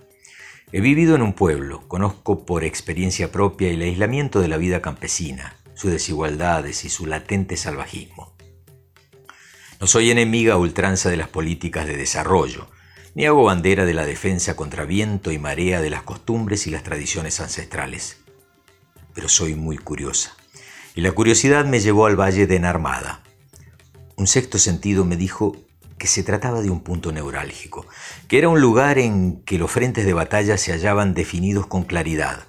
He 0.71 0.81
vivido 0.81 1.15
en 1.15 1.23
un 1.23 1.33
pueblo, 1.33 1.89
conozco 1.89 2.45
por 2.45 2.63
experiencia 2.63 3.33
propia 3.33 3.71
el 3.71 3.81
aislamiento 3.81 4.41
de 4.41 4.49
la 4.49 4.59
vida 4.59 4.83
campesina, 4.83 5.57
sus 5.75 5.93
desigualdades 5.93 6.85
y 6.85 6.91
su 6.91 7.07
latente 7.07 7.57
salvajismo. 7.57 8.34
No 9.81 9.89
soy 9.89 10.11
enemiga 10.11 10.55
a 10.55 10.59
ultranza 10.59 11.11
de 11.11 11.17
las 11.17 11.29
políticas 11.29 11.87
de 11.87 11.97
desarrollo, 11.97 12.69
ni 13.15 13.27
hago 13.27 13.45
bandera 13.45 13.85
de 13.85 13.93
la 13.93 14.07
defensa 14.07 14.55
contra 14.55 14.85
viento 14.85 15.33
y 15.33 15.39
marea 15.39 15.81
de 15.81 15.91
las 15.91 16.03
costumbres 16.03 16.67
y 16.67 16.71
las 16.71 16.85
tradiciones 16.85 17.41
ancestrales. 17.41 18.19
Pero 19.15 19.29
soy 19.29 19.57
muy 19.57 19.77
curiosa, 19.77 20.37
y 20.95 21.01
la 21.01 21.13
curiosidad 21.13 21.65
me 21.65 21.81
llevó 21.81 22.07
al 22.07 22.19
valle 22.19 22.47
de 22.47 22.61
Narmada. 22.61 23.23
Un 24.17 24.29
sexto 24.29 24.59
sentido 24.59 25.05
me 25.05 25.17
dijo 25.17 25.57
que 25.99 26.07
se 26.07 26.23
trataba 26.23 26.63
de 26.63 26.71
un 26.71 26.81
punto 26.81 27.11
neurálgico, 27.11 27.87
que 28.29 28.39
era 28.39 28.49
un 28.49 28.61
lugar 28.61 28.99
en 28.99 29.43
que 29.43 29.59
los 29.59 29.73
frentes 29.73 30.07
de 30.07 30.13
batalla 30.13 30.57
se 30.57 30.73
hallaban 30.73 31.15
definidos 31.15 31.67
con 31.67 31.83
claridad, 31.83 32.45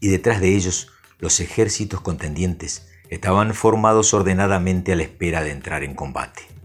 y 0.00 0.08
detrás 0.08 0.40
de 0.40 0.54
ellos 0.54 0.88
los 1.18 1.40
ejércitos 1.40 2.02
contendientes 2.02 2.88
estaban 3.08 3.54
formados 3.54 4.12
ordenadamente 4.12 4.92
a 4.92 4.96
la 4.96 5.02
espera 5.02 5.42
de 5.42 5.50
entrar 5.50 5.82
en 5.82 5.94
combate 5.94 6.57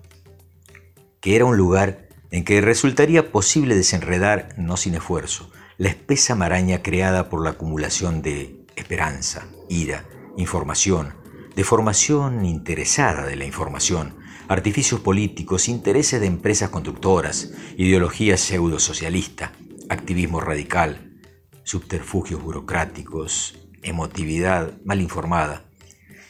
que 1.24 1.38
era 1.38 1.46
un 1.46 1.56
lugar 1.56 2.10
en 2.32 2.44
que 2.44 2.60
resultaría 2.60 3.32
posible 3.32 3.76
desenredar, 3.76 4.50
no 4.58 4.76
sin 4.76 4.94
esfuerzo, 4.94 5.50
la 5.78 5.88
espesa 5.88 6.36
maraña 6.36 6.84
creada 6.84 7.30
por 7.30 7.42
la 7.42 7.52
acumulación 7.52 8.22
de 8.22 8.66
esperanza, 8.76 9.48
ira, 9.70 10.06
información, 10.36 11.14
deformación 11.56 12.46
interesada 12.46 13.26
de 13.26 13.38
la 13.38 13.46
información, 13.46 14.18
artificios 14.50 15.00
políticos, 15.00 15.70
intereses 15.70 16.20
de 16.20 16.28
empresas 16.28 16.70
constructoras, 16.70 17.54
ideología 17.78 18.36
pseudo-socialista, 18.36 19.54
activismo 19.88 20.42
radical, 20.42 21.22
subterfugios 21.64 22.44
burocráticos, 22.44 23.70
emotividad 23.82 24.74
mal 24.84 25.00
informada 25.00 25.64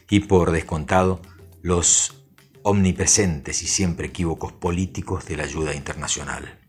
y, 0.08 0.20
por 0.20 0.52
descontado, 0.52 1.20
los 1.64 2.23
omnipresentes 2.64 3.62
y 3.62 3.68
siempre 3.68 4.08
equívocos 4.08 4.54
políticos 4.54 5.26
de 5.26 5.38
la 5.38 5.44
ayuda 5.44 5.76
internacional. 5.76 6.60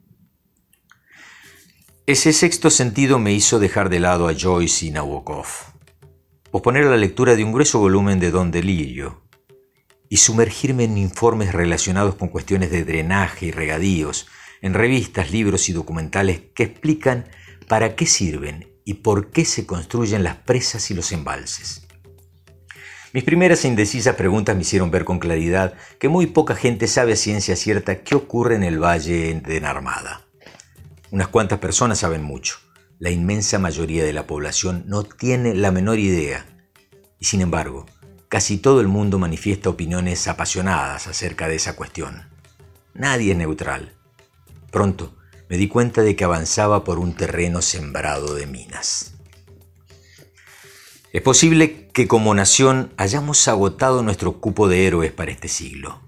Ese 2.06 2.32
sexto 2.32 2.68
sentido 2.68 3.18
me 3.18 3.32
hizo 3.32 3.58
dejar 3.58 3.88
de 3.88 4.00
lado 4.00 4.28
a 4.28 4.34
Joyce 4.38 4.86
y 4.86 4.90
Nabokov, 4.90 5.46
posponer 6.50 6.84
la 6.84 6.96
lectura 6.96 7.34
de 7.34 7.44
un 7.44 7.52
grueso 7.52 7.78
volumen 7.78 8.20
de 8.20 8.30
Don 8.30 8.50
Delirio 8.50 9.22
y 10.10 10.18
sumergirme 10.18 10.84
en 10.84 10.98
informes 10.98 11.52
relacionados 11.52 12.16
con 12.16 12.28
cuestiones 12.28 12.70
de 12.70 12.84
drenaje 12.84 13.46
y 13.46 13.50
regadíos, 13.52 14.26
en 14.60 14.74
revistas, 14.74 15.32
libros 15.32 15.68
y 15.68 15.72
documentales 15.72 16.42
que 16.54 16.64
explican 16.64 17.28
para 17.68 17.96
qué 17.96 18.06
sirven 18.06 18.68
y 18.84 18.94
por 18.94 19.30
qué 19.30 19.44
se 19.44 19.66
construyen 19.66 20.22
las 20.22 20.36
presas 20.36 20.90
y 20.90 20.94
los 20.94 21.10
embalses. 21.12 21.83
Mis 23.14 23.22
primeras 23.22 23.64
indecisas 23.64 24.16
preguntas 24.16 24.56
me 24.56 24.62
hicieron 24.62 24.90
ver 24.90 25.04
con 25.04 25.20
claridad 25.20 25.74
que 26.00 26.08
muy 26.08 26.26
poca 26.26 26.56
gente 26.56 26.88
sabe 26.88 27.12
a 27.12 27.16
ciencia 27.16 27.54
cierta 27.54 28.02
qué 28.02 28.16
ocurre 28.16 28.56
en 28.56 28.64
el 28.64 28.82
valle 28.82 29.40
de 29.40 29.60
Narmada. 29.60 30.22
Unas 31.12 31.28
cuantas 31.28 31.60
personas 31.60 32.00
saben 32.00 32.24
mucho. 32.24 32.56
La 32.98 33.10
inmensa 33.10 33.60
mayoría 33.60 34.02
de 34.02 34.12
la 34.12 34.26
población 34.26 34.82
no 34.88 35.04
tiene 35.04 35.54
la 35.54 35.70
menor 35.70 36.00
idea. 36.00 36.44
Y 37.20 37.26
sin 37.26 37.40
embargo, 37.40 37.86
casi 38.26 38.56
todo 38.56 38.80
el 38.80 38.88
mundo 38.88 39.20
manifiesta 39.20 39.70
opiniones 39.70 40.26
apasionadas 40.26 41.06
acerca 41.06 41.46
de 41.46 41.54
esa 41.54 41.76
cuestión. 41.76 42.30
Nadie 42.94 43.30
es 43.30 43.38
neutral. 43.38 43.92
Pronto 44.72 45.14
me 45.48 45.56
di 45.56 45.68
cuenta 45.68 46.02
de 46.02 46.16
que 46.16 46.24
avanzaba 46.24 46.82
por 46.82 46.98
un 46.98 47.14
terreno 47.14 47.62
sembrado 47.62 48.34
de 48.34 48.48
minas. 48.48 49.13
Es 51.14 51.22
posible 51.22 51.86
que 51.92 52.08
como 52.08 52.34
nación 52.34 52.92
hayamos 52.96 53.46
agotado 53.46 54.02
nuestro 54.02 54.40
cupo 54.40 54.66
de 54.66 54.84
héroes 54.84 55.12
para 55.12 55.30
este 55.30 55.46
siglo. 55.46 56.00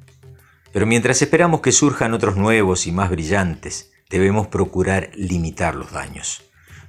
Pero 0.73 0.85
mientras 0.85 1.23
esperamos 1.23 1.61
que 1.61 1.71
surjan 1.71 2.13
otros 2.13 2.35
nuevos 2.37 2.89
y 2.89 2.93
más 2.93 3.09
brillantes, 3.09 3.93
debemos 4.11 4.49
procurar 4.49 5.13
limitar 5.15 5.77
los 5.77 5.93
daños. 5.93 6.43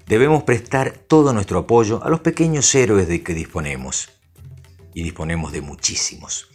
Debemos 0.07 0.41
prestar 0.41 0.97
todo 0.97 1.31
nuestro 1.31 1.59
apoyo 1.59 2.03
a 2.03 2.09
los 2.09 2.21
pequeños 2.21 2.73
héroes 2.73 3.07
de 3.07 3.21
que 3.21 3.35
disponemos. 3.35 4.09
Y 4.95 5.03
disponemos 5.03 5.51
de 5.51 5.61
muchísimos. 5.61 6.49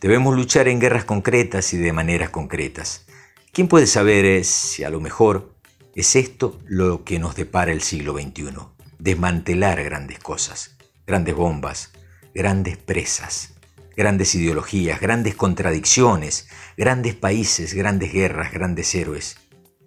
Debemos 0.00 0.36
luchar 0.36 0.68
en 0.68 0.78
guerras 0.78 1.04
concretas 1.04 1.74
y 1.74 1.78
de 1.78 1.92
maneras 1.92 2.30
concretas. 2.30 3.06
¿Quién 3.50 3.66
puede 3.66 3.88
saber 3.88 4.44
si 4.44 4.84
a 4.84 4.88
lo 4.88 5.00
mejor 5.00 5.52
es 5.96 6.14
esto 6.14 6.60
lo 6.68 7.02
que 7.02 7.18
nos 7.18 7.34
depara 7.34 7.72
el 7.72 7.82
siglo 7.82 8.12
XXI? 8.12 8.52
Desmantelar 9.00 9.82
grandes 9.82 10.20
cosas 10.20 10.77
grandes 11.08 11.34
bombas, 11.34 11.90
grandes 12.34 12.76
presas, 12.76 13.54
grandes 13.96 14.34
ideologías, 14.34 15.00
grandes 15.00 15.34
contradicciones, 15.34 16.48
grandes 16.76 17.14
países, 17.14 17.72
grandes 17.72 18.12
guerras, 18.12 18.52
grandes 18.52 18.94
héroes, 18.94 19.38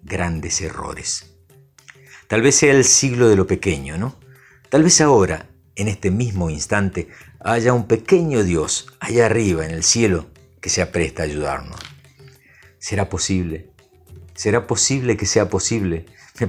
grandes 0.02 0.62
errores. 0.62 1.36
Tal 2.28 2.42
vez 2.42 2.56
sea 2.56 2.74
el 2.74 2.86
siglo 2.86 3.30
de 3.30 3.36
lo 3.36 3.46
pequeño, 3.46 4.00
¿no? 4.00 4.20
Tal 4.70 4.82
vez 4.82 5.00
ahora, 5.00 5.48
en 5.76 5.90
este 5.90 6.10
mismo 6.10 6.50
instante, 6.50 7.10
haya 7.40 7.72
un 7.72 7.88
pequeño 7.88 8.44
Dios 8.44 8.88
allá 9.00 9.28
arriba 9.28 9.64
en 9.64 9.72
el 9.72 9.84
cielo 9.84 10.32
que 10.60 10.70
se 10.70 10.82
apresta 10.82 11.22
a 11.22 11.26
ayudarnos. 11.26 11.80
¿Será 12.80 13.10
posible? 13.10 13.70
¿Será 14.34 14.66
posible 14.66 15.18
que 15.18 15.28
sea 15.28 15.50
posible? 15.50 16.08
Me 16.40 16.48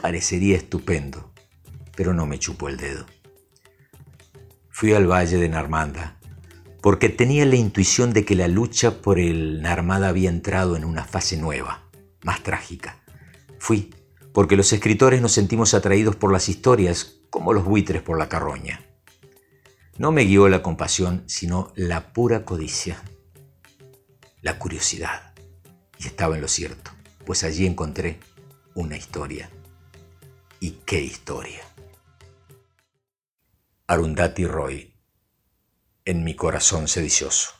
parecería 0.00 0.56
estupendo, 0.56 1.32
pero 1.96 2.14
no 2.14 2.24
me 2.24 2.38
chupo 2.38 2.68
el 2.68 2.76
dedo 2.76 3.04
fui 4.72 4.94
al 4.94 5.06
valle 5.06 5.36
de 5.36 5.48
Narmanda, 5.48 6.18
porque 6.80 7.08
tenía 7.08 7.44
la 7.46 7.56
intuición 7.56 8.12
de 8.12 8.24
que 8.24 8.34
la 8.34 8.48
lucha 8.48 9.02
por 9.02 9.20
el 9.20 9.62
Narmada 9.62 10.08
había 10.08 10.30
entrado 10.30 10.76
en 10.76 10.84
una 10.84 11.04
fase 11.04 11.36
nueva, 11.36 11.84
más 12.24 12.42
trágica. 12.42 12.98
Fui, 13.58 13.94
porque 14.32 14.56
los 14.56 14.72
escritores 14.72 15.20
nos 15.20 15.32
sentimos 15.32 15.74
atraídos 15.74 16.16
por 16.16 16.32
las 16.32 16.48
historias 16.48 17.20
como 17.30 17.52
los 17.52 17.64
buitres 17.64 18.02
por 18.02 18.18
la 18.18 18.28
carroña. 18.28 18.80
No 19.98 20.10
me 20.10 20.24
guió 20.24 20.48
la 20.48 20.62
compasión, 20.62 21.22
sino 21.26 21.72
la 21.76 22.12
pura 22.12 22.44
codicia, 22.44 23.00
la 24.40 24.58
curiosidad. 24.58 25.34
Y 25.98 26.06
estaba 26.06 26.34
en 26.34 26.40
lo 26.40 26.48
cierto, 26.48 26.90
pues 27.26 27.44
allí 27.44 27.66
encontré 27.66 28.18
una 28.74 28.96
historia. 28.96 29.50
¿Y 30.60 30.72
qué 30.86 31.02
historia? 31.02 31.60
Arundhati 33.91 34.45
Roy, 34.45 34.93
en 36.05 36.23
mi 36.23 36.35
corazón 36.35 36.87
sedicioso. 36.87 37.57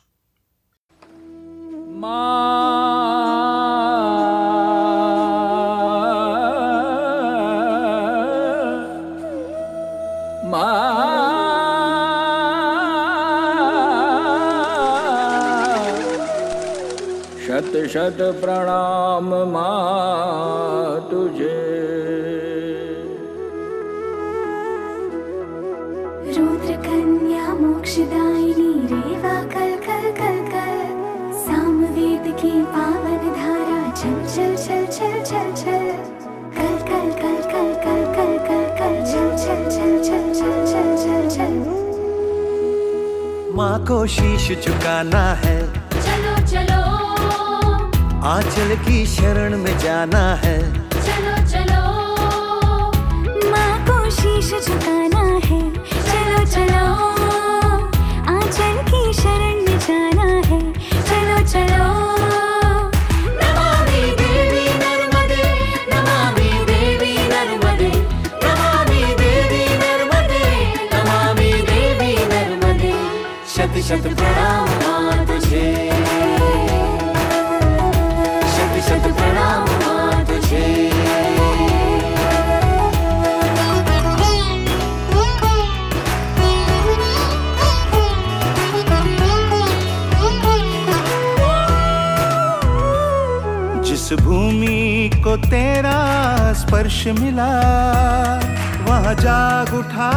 शत 17.48 17.76
शत 17.92 18.20
प्रणाम 18.40 19.28
मा 19.52 19.68
को 43.83 44.07
शीश 44.07 44.65
झुकाना 44.65 45.33
है। 45.33 45.73
चलो 45.89 46.47
चलो। 46.47 46.81
आंचल 48.27 48.75
की 48.75 49.05
शरण 49.05 49.57
में 49.57 49.77
जाना 49.77 50.35
है। 50.35 50.73
चलो 50.89 51.35
चलो। 51.47 51.83
माँ 53.51 53.85
को 53.85 54.09
शीश 54.09 54.49
झुकाना 54.67 55.19
है। 55.19 55.73
चलो 56.09 56.45
चलो। 56.45 56.85
आंचल 58.33 58.91
की 58.91 59.13
शरण 59.13 59.55
में 59.55 59.79
जाना 59.79 60.23
है। 60.23 60.73
चलो 61.03 61.47
चलो। 61.47 62.52
शत 73.93 74.05
प्रणाम 74.09 74.69
माँ 74.83 75.25
तुझे 75.27 75.89
शत 78.53 78.77
शत 78.87 79.05
प्रणाम 79.17 79.67
माँ 79.81 80.23
तुझे 80.29 80.63
जिस 93.83 94.11
भूमि 94.23 95.09
को 95.23 95.35
तेरा 95.45 95.97
स्पर्श 96.55 97.07
मिला, 97.21 97.51
वहाँ 98.89 99.13
जाग 99.21 99.73
उठा 99.77 100.11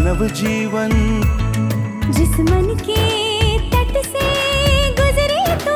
नव 0.00 0.22
नवजीवन 0.22 1.41
जिस 2.32 2.74
के 2.80 3.02
तट 3.70 3.96
से 4.04 4.26
गुजरे 4.98 5.42
तू। 5.64 5.74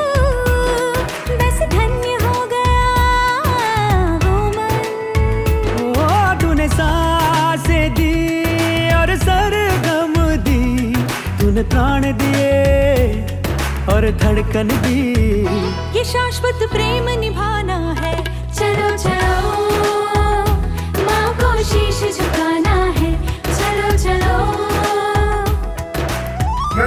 बस 1.40 1.58
धन्य 1.72 2.12
हो 2.22 2.46
गया 2.52 2.86
वो 4.22 4.36
मन। 4.54 4.78
ओ 5.90 6.40
तूने 6.40 6.68
साँसें 6.68 7.94
दी 7.94 8.14
और 8.94 9.14
दी। 10.48 10.94
तूने 11.40 11.62
प्राण 11.62 12.12
दिए 12.22 12.48
और 13.94 14.10
धड़कन 14.24 14.68
दी। 14.86 15.00
ये 15.98 16.04
शाश्वत 16.04 16.68
प्रेम 16.72 17.20
निभाना 17.20 17.78
है। 18.00 18.16
चलो 18.54 18.96
चलो। 18.96 19.15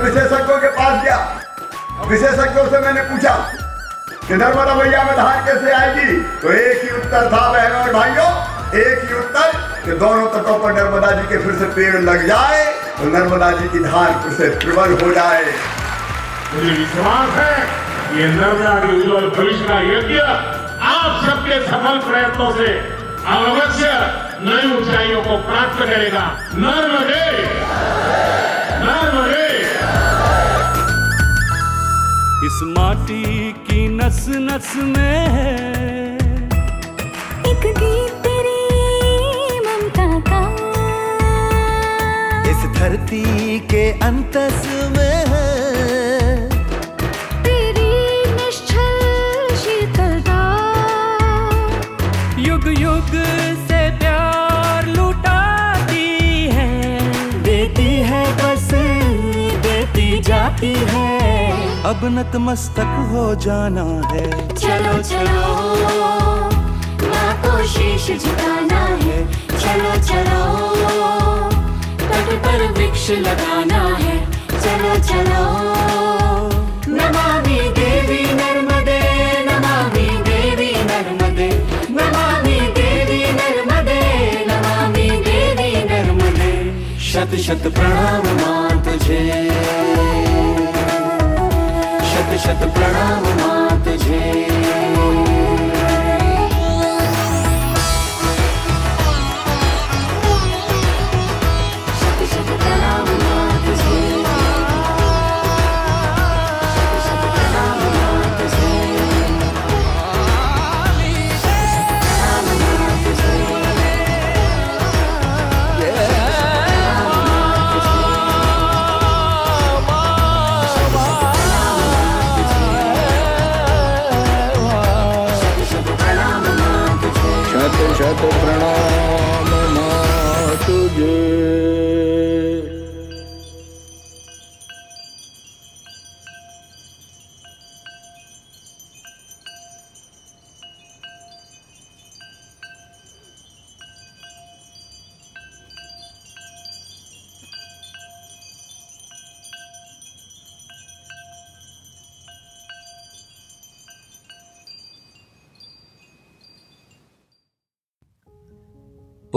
विशेषज्ञों 0.10 0.58
के 0.58 0.67
पास 0.76 1.04
गया। 1.04 1.17
विशेषज्ञों 2.08 2.65
से 2.69 2.80
मैंने 2.80 3.02
पूछा 3.10 3.34
कि 4.28 4.36
नर्मदा 4.36 4.74
मैया 4.76 5.04
में 5.04 5.15
धार 5.15 5.41
कैसे 5.45 5.72
आएगी? 5.72 6.15
तो 6.41 6.52
एक 6.52 6.84
ही 6.84 6.89
उत्तर 6.91 7.30
था, 7.34 7.41
बहनों 7.52 7.82
और 7.82 7.93
भाइयों, 7.93 8.30
एक 8.80 9.04
ही 9.04 9.13
उत्तर 9.15 9.52
कि 9.86 9.91
दोनों 10.00 10.28
तटों 10.30 10.58
पर 10.60 10.74
नर्मदा 10.74 11.12
जी 11.12 11.28
के 11.28 11.38
फिर 11.38 11.56
से 11.56 11.65
पेड़ 11.76 12.02
लग 12.02 12.26
जाए 12.28 12.65
तो 12.98 13.06
नर्मदा 13.08 13.52
जी 13.52 13.67
की 13.69 13.80
धार 13.80 14.13
फिर 14.24 14.34
से 14.34 14.50
प्रबल 14.56 14.93
हो 15.04 15.12
जाए। 15.13 15.43
मुझे 16.54 16.72
विश्वास 16.72 17.30
है 17.38 17.56
ये 18.17 18.28
नर्मदा 18.30 18.74
के 18.80 18.93
उज्जवल 18.98 19.30
भविष्य 19.38 19.67
का 19.67 19.80
यज्ञ 19.89 20.19
आप 20.89 21.24
सबके 21.26 21.62
सफल 21.67 22.00
प्रयत्नों 22.10 22.52
से 22.58 22.67
अवश्य 23.30 23.93
नई 24.41 24.78
ऊंचाइयों 24.78 25.22
को 25.22 25.38
प्राप्त 25.48 25.80
करेगा। 25.80 26.26
नर्मदे! 26.56 28.09
इस 32.50 32.60
माटी 32.64 33.52
की 33.52 33.88
नस 33.88 34.26
नस 34.30 34.74
में 34.76 35.28
है? 35.28 35.56
एक 37.52 37.62
गीत 37.78 38.14
तेरी 38.14 39.60
ममता 39.60 40.20
का। 40.20 40.42
इस 42.50 42.78
धरती 42.78 43.60
के 43.60 43.92
अंतस 43.92 44.66
में 44.98 45.26
है। 45.28 46.50
तेरी 47.44 47.92
निश्चल 48.32 49.56
शीतलता। 49.56 50.42
युग 52.40 52.68
युग 52.68 53.12
से 53.68 53.98
प्यार 53.98 54.88
लुटाती 54.88 56.48
है। 56.48 56.90
देती 57.44 57.96
है 58.02 58.26
बस 58.34 58.70
देती 59.64 60.20
जाती 60.20 60.74
है। 60.74 61.09
अब 61.89 62.02
नतमस्तक 62.06 62.89
हो 63.12 63.36
जाना 63.36 63.84
है। 63.84 64.47
चलो 64.47 65.04
चलो, 65.04 65.45
माँ 67.08 67.32
को 67.41 67.67
शीश 67.67 68.23
झुकाना 68.23 68.82
है। 68.82 69.34
चलो 69.34 69.93
चलो, 70.08 70.41
तट 71.97 72.28
पर 72.43 72.71
वृक्ष 72.71 73.10
लगाना 73.10 73.82
है। 73.97 74.32
चलो 74.52 74.93
चलो, 75.08 75.43
नमामि 76.93 77.60
देवी 77.80 78.21
नर्मदे, 78.34 79.02
नमामि 79.45 80.08
देवी 80.30 80.71
नर्मदे, 80.71 81.49
नमामि 81.89 82.60
देवी 82.78 83.23
नर्मदे, 83.32 84.02
नमामि 84.45 85.10
देवी 85.10 85.71
नर्मदे। 85.84 86.54
शत 86.99 87.36
शत 87.36 87.71
प्रणाम 87.75 88.28
माँ 88.41 88.84
तुझे। 88.84 89.49
finish 92.39 92.60
the 92.60 92.67
ground. 92.73 93.38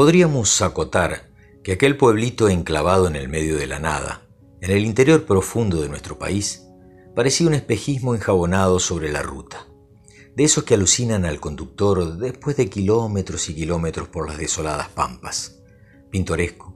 Podríamos 0.03 0.61
acotar 0.63 1.31
que 1.63 1.71
aquel 1.71 1.97
pueblito 1.97 2.49
enclavado 2.49 3.07
en 3.07 3.15
el 3.15 3.29
medio 3.29 3.57
de 3.57 3.69
la 3.69 3.79
nada, 3.79 4.27
en 4.61 4.73
el 4.73 4.85
interior 4.85 5.27
profundo 5.27 5.81
de 5.81 5.89
nuestro 5.89 6.19
país, 6.19 6.67
parecía 7.15 7.47
un 7.47 7.55
espejismo 7.55 8.17
enjabonado 8.17 8.81
sobre 8.81 9.13
la 9.13 9.23
ruta, 9.23 9.69
de 10.35 10.43
esos 10.43 10.65
que 10.65 10.75
alucinan 10.75 11.25
al 11.25 11.39
conductor 11.39 12.17
después 12.19 12.57
de 12.57 12.69
kilómetros 12.69 13.49
y 13.49 13.55
kilómetros 13.55 14.09
por 14.09 14.29
las 14.29 14.39
desoladas 14.39 14.89
pampas. 14.89 15.61
Pintoresco, 16.11 16.75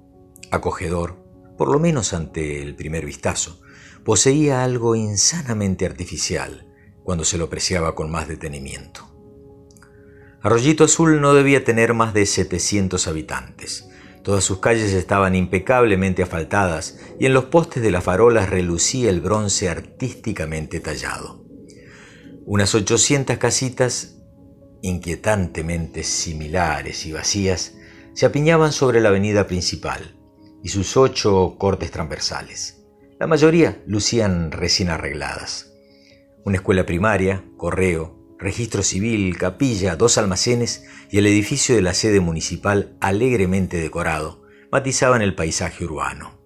acogedor, 0.52 1.16
por 1.58 1.72
lo 1.72 1.80
menos 1.80 2.12
ante 2.12 2.62
el 2.62 2.76
primer 2.76 3.04
vistazo, 3.04 3.60
poseía 4.04 4.62
algo 4.62 4.94
insanamente 4.94 5.84
artificial 5.84 6.72
cuando 7.02 7.24
se 7.24 7.38
lo 7.38 7.46
apreciaba 7.46 7.96
con 7.96 8.08
más 8.08 8.28
detenimiento. 8.28 9.05
Arroyito 10.46 10.84
Azul 10.84 11.20
no 11.20 11.34
debía 11.34 11.64
tener 11.64 11.92
más 11.92 12.14
de 12.14 12.24
700 12.24 13.08
habitantes, 13.08 13.88
Todas 14.22 14.44
sus 14.44 14.60
calles 14.60 14.92
estaban 14.92 15.34
impecablemente 15.34 16.22
asfaltadas 16.22 17.00
y 17.18 17.26
en 17.26 17.34
los 17.34 17.46
postes 17.46 17.82
de 17.82 17.90
las 17.90 18.04
farolas 18.04 18.48
relucía 18.48 19.10
el 19.10 19.20
bronce 19.20 19.68
artísticamente 19.68 20.78
tallado. 20.78 21.44
Unas 22.44 22.76
800 22.76 23.38
casitas, 23.38 24.18
inquietantemente 24.82 26.04
similares 26.04 27.06
y 27.06 27.12
vacías, 27.12 27.74
se 28.14 28.26
apiñaban 28.26 28.70
sobre 28.70 29.00
la 29.00 29.08
avenida 29.08 29.48
principal 29.48 30.16
y 30.62 30.68
sus 30.68 30.96
ocho 30.96 31.56
cortes 31.58 31.90
transversales. 31.90 32.84
La 33.18 33.26
mayoría 33.26 33.82
lucían 33.84 34.52
recién 34.52 34.90
arregladas. 34.90 35.72
Una 36.44 36.58
escuela 36.58 36.86
primaria, 36.86 37.44
correo, 37.56 38.15
registro 38.38 38.82
civil, 38.82 39.36
capilla, 39.38 39.96
dos 39.96 40.18
almacenes 40.18 40.84
y 41.10 41.18
el 41.18 41.26
edificio 41.26 41.74
de 41.74 41.82
la 41.82 41.94
sede 41.94 42.20
municipal 42.20 42.96
alegremente 43.00 43.78
decorado 43.78 44.42
matizaban 44.70 45.22
el 45.22 45.34
paisaje 45.34 45.84
urbano. 45.84 46.38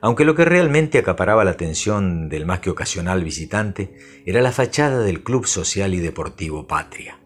Aunque 0.00 0.24
lo 0.24 0.34
que 0.34 0.44
realmente 0.44 0.98
acaparaba 0.98 1.44
la 1.44 1.52
atención 1.52 2.28
del 2.28 2.46
más 2.46 2.60
que 2.60 2.70
ocasional 2.70 3.24
visitante 3.24 3.96
era 4.24 4.42
la 4.42 4.52
fachada 4.52 5.00
del 5.00 5.22
Club 5.22 5.46
Social 5.46 5.94
y 5.94 6.00
Deportivo 6.00 6.66
Patria. 6.66 7.18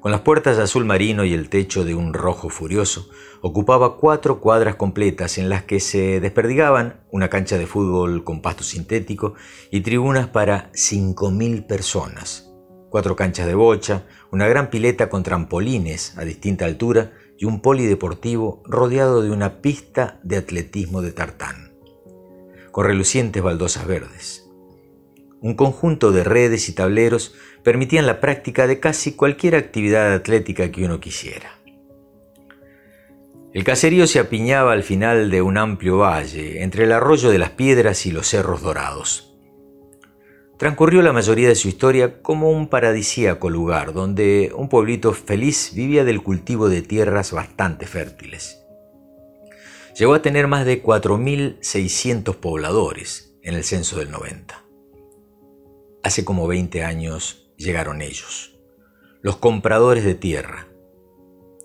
Con 0.00 0.12
las 0.12 0.22
puertas 0.22 0.56
de 0.56 0.62
azul 0.62 0.86
marino 0.86 1.24
y 1.24 1.34
el 1.34 1.50
techo 1.50 1.84
de 1.84 1.94
un 1.94 2.14
rojo 2.14 2.48
furioso, 2.48 3.10
ocupaba 3.42 3.98
cuatro 3.98 4.40
cuadras 4.40 4.76
completas 4.76 5.36
en 5.36 5.50
las 5.50 5.64
que 5.64 5.78
se 5.78 6.20
desperdigaban 6.20 7.00
una 7.10 7.28
cancha 7.28 7.58
de 7.58 7.66
fútbol 7.66 8.24
con 8.24 8.40
pasto 8.40 8.64
sintético 8.64 9.34
y 9.70 9.82
tribunas 9.82 10.28
para 10.28 10.72
5.000 10.72 11.66
personas, 11.66 12.49
cuatro 12.90 13.16
canchas 13.16 13.46
de 13.46 13.54
bocha, 13.54 14.02
una 14.30 14.46
gran 14.46 14.68
pileta 14.68 15.08
con 15.08 15.22
trampolines 15.22 16.18
a 16.18 16.24
distinta 16.24 16.66
altura 16.66 17.12
y 17.38 17.46
un 17.46 17.62
polideportivo 17.62 18.62
rodeado 18.66 19.22
de 19.22 19.30
una 19.30 19.62
pista 19.62 20.20
de 20.22 20.36
atletismo 20.36 21.00
de 21.00 21.12
tartán, 21.12 21.72
con 22.70 22.84
relucientes 22.84 23.42
baldosas 23.42 23.86
verdes. 23.86 24.46
Un 25.40 25.54
conjunto 25.54 26.12
de 26.12 26.22
redes 26.22 26.68
y 26.68 26.74
tableros 26.74 27.34
permitían 27.62 28.06
la 28.06 28.20
práctica 28.20 28.66
de 28.66 28.78
casi 28.78 29.12
cualquier 29.12 29.54
actividad 29.54 30.12
atlética 30.12 30.70
que 30.70 30.84
uno 30.84 31.00
quisiera. 31.00 31.58
El 33.54 33.64
caserío 33.64 34.06
se 34.06 34.18
apiñaba 34.20 34.72
al 34.72 34.82
final 34.82 35.30
de 35.30 35.42
un 35.42 35.56
amplio 35.56 35.98
valle, 35.98 36.62
entre 36.62 36.84
el 36.84 36.92
arroyo 36.92 37.30
de 37.30 37.38
las 37.38 37.50
piedras 37.50 38.04
y 38.06 38.12
los 38.12 38.28
cerros 38.28 38.62
dorados. 38.62 39.29
Transcurrió 40.60 41.00
la 41.00 41.14
mayoría 41.14 41.48
de 41.48 41.54
su 41.54 41.68
historia 41.68 42.20
como 42.20 42.50
un 42.50 42.68
paradisíaco 42.68 43.48
lugar, 43.48 43.94
donde 43.94 44.52
un 44.54 44.68
pueblito 44.68 45.14
feliz 45.14 45.72
vivía 45.72 46.04
del 46.04 46.22
cultivo 46.22 46.68
de 46.68 46.82
tierras 46.82 47.32
bastante 47.32 47.86
fértiles. 47.86 48.62
Llegó 49.98 50.12
a 50.12 50.20
tener 50.20 50.48
más 50.48 50.66
de 50.66 50.82
4.600 50.82 52.36
pobladores 52.36 53.38
en 53.42 53.54
el 53.54 53.64
censo 53.64 53.98
del 53.98 54.10
90. 54.10 54.62
Hace 56.02 56.26
como 56.26 56.46
20 56.46 56.84
años 56.84 57.50
llegaron 57.56 58.02
ellos, 58.02 58.60
los 59.22 59.38
compradores 59.38 60.04
de 60.04 60.14
tierra, 60.14 60.68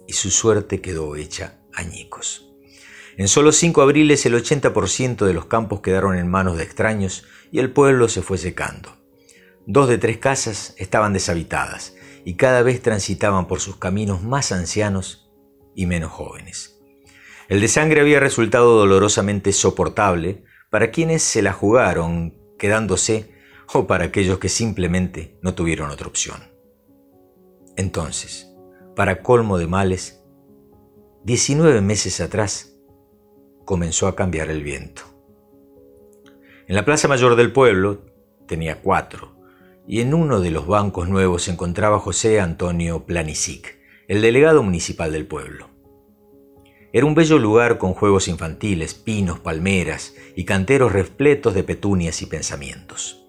y 0.07 0.13
su 0.13 0.31
suerte 0.31 0.79
quedó 0.79 1.17
hecha 1.17 1.59
añicos. 1.73 2.49
En 3.17 3.27
solo 3.27 3.51
cinco 3.51 3.81
abriles 3.81 4.25
el 4.25 4.35
80% 4.35 5.25
de 5.25 5.33
los 5.33 5.47
campos 5.47 5.81
quedaron 5.81 6.17
en 6.17 6.29
manos 6.29 6.55
de 6.55 6.63
extraños 6.63 7.25
y 7.51 7.59
el 7.59 7.71
pueblo 7.71 8.09
se 8.09 8.21
fue 8.21 8.37
secando. 8.37 8.97
Dos 9.65 9.89
de 9.89 9.97
tres 9.97 10.17
casas 10.17 10.75
estaban 10.77 11.13
deshabitadas 11.13 11.95
y 12.23 12.35
cada 12.35 12.61
vez 12.61 12.81
transitaban 12.81 13.47
por 13.47 13.59
sus 13.59 13.77
caminos 13.77 14.23
más 14.23 14.51
ancianos 14.51 15.31
y 15.75 15.85
menos 15.85 16.11
jóvenes. 16.11 16.79
El 17.47 17.61
de 17.61 17.67
sangre 17.67 18.01
había 18.01 18.19
resultado 18.19 18.75
dolorosamente 18.75 19.53
soportable 19.53 20.43
para 20.69 20.91
quienes 20.91 21.21
se 21.21 21.41
la 21.41 21.53
jugaron 21.53 22.37
quedándose 22.57 23.33
o 23.73 23.87
para 23.87 24.05
aquellos 24.05 24.39
que 24.39 24.49
simplemente 24.49 25.37
no 25.41 25.53
tuvieron 25.53 25.91
otra 25.91 26.07
opción. 26.07 26.43
Entonces, 27.75 28.51
para 28.95 29.21
colmo 29.21 29.57
de 29.57 29.67
males, 29.67 30.23
19 31.23 31.81
meses 31.81 32.21
atrás 32.21 32.77
comenzó 33.65 34.07
a 34.07 34.15
cambiar 34.15 34.49
el 34.49 34.63
viento. 34.63 35.14
En 36.67 36.75
la 36.75 36.83
plaza 36.83 37.07
mayor 37.07 37.35
del 37.35 37.51
pueblo 37.51 38.01
tenía 38.47 38.81
cuatro, 38.81 39.35
y 39.87 40.01
en 40.01 40.15
uno 40.15 40.41
de 40.41 40.49
los 40.49 40.65
bancos 40.65 41.07
nuevos 41.07 41.43
se 41.43 41.51
encontraba 41.51 41.99
José 41.99 42.39
Antonio 42.39 43.05
Planisic, 43.05 43.77
el 44.07 44.21
delegado 44.21 44.63
municipal 44.63 45.11
del 45.11 45.27
pueblo. 45.27 45.69
Era 46.91 47.05
un 47.05 47.13
bello 47.13 47.37
lugar 47.37 47.77
con 47.77 47.93
juegos 47.93 48.27
infantiles, 48.27 48.95
pinos, 48.95 49.39
palmeras 49.39 50.15
y 50.35 50.45
canteros 50.45 50.91
repletos 50.91 51.53
de 51.53 51.63
petunias 51.63 52.23
y 52.23 52.25
pensamientos. 52.25 53.23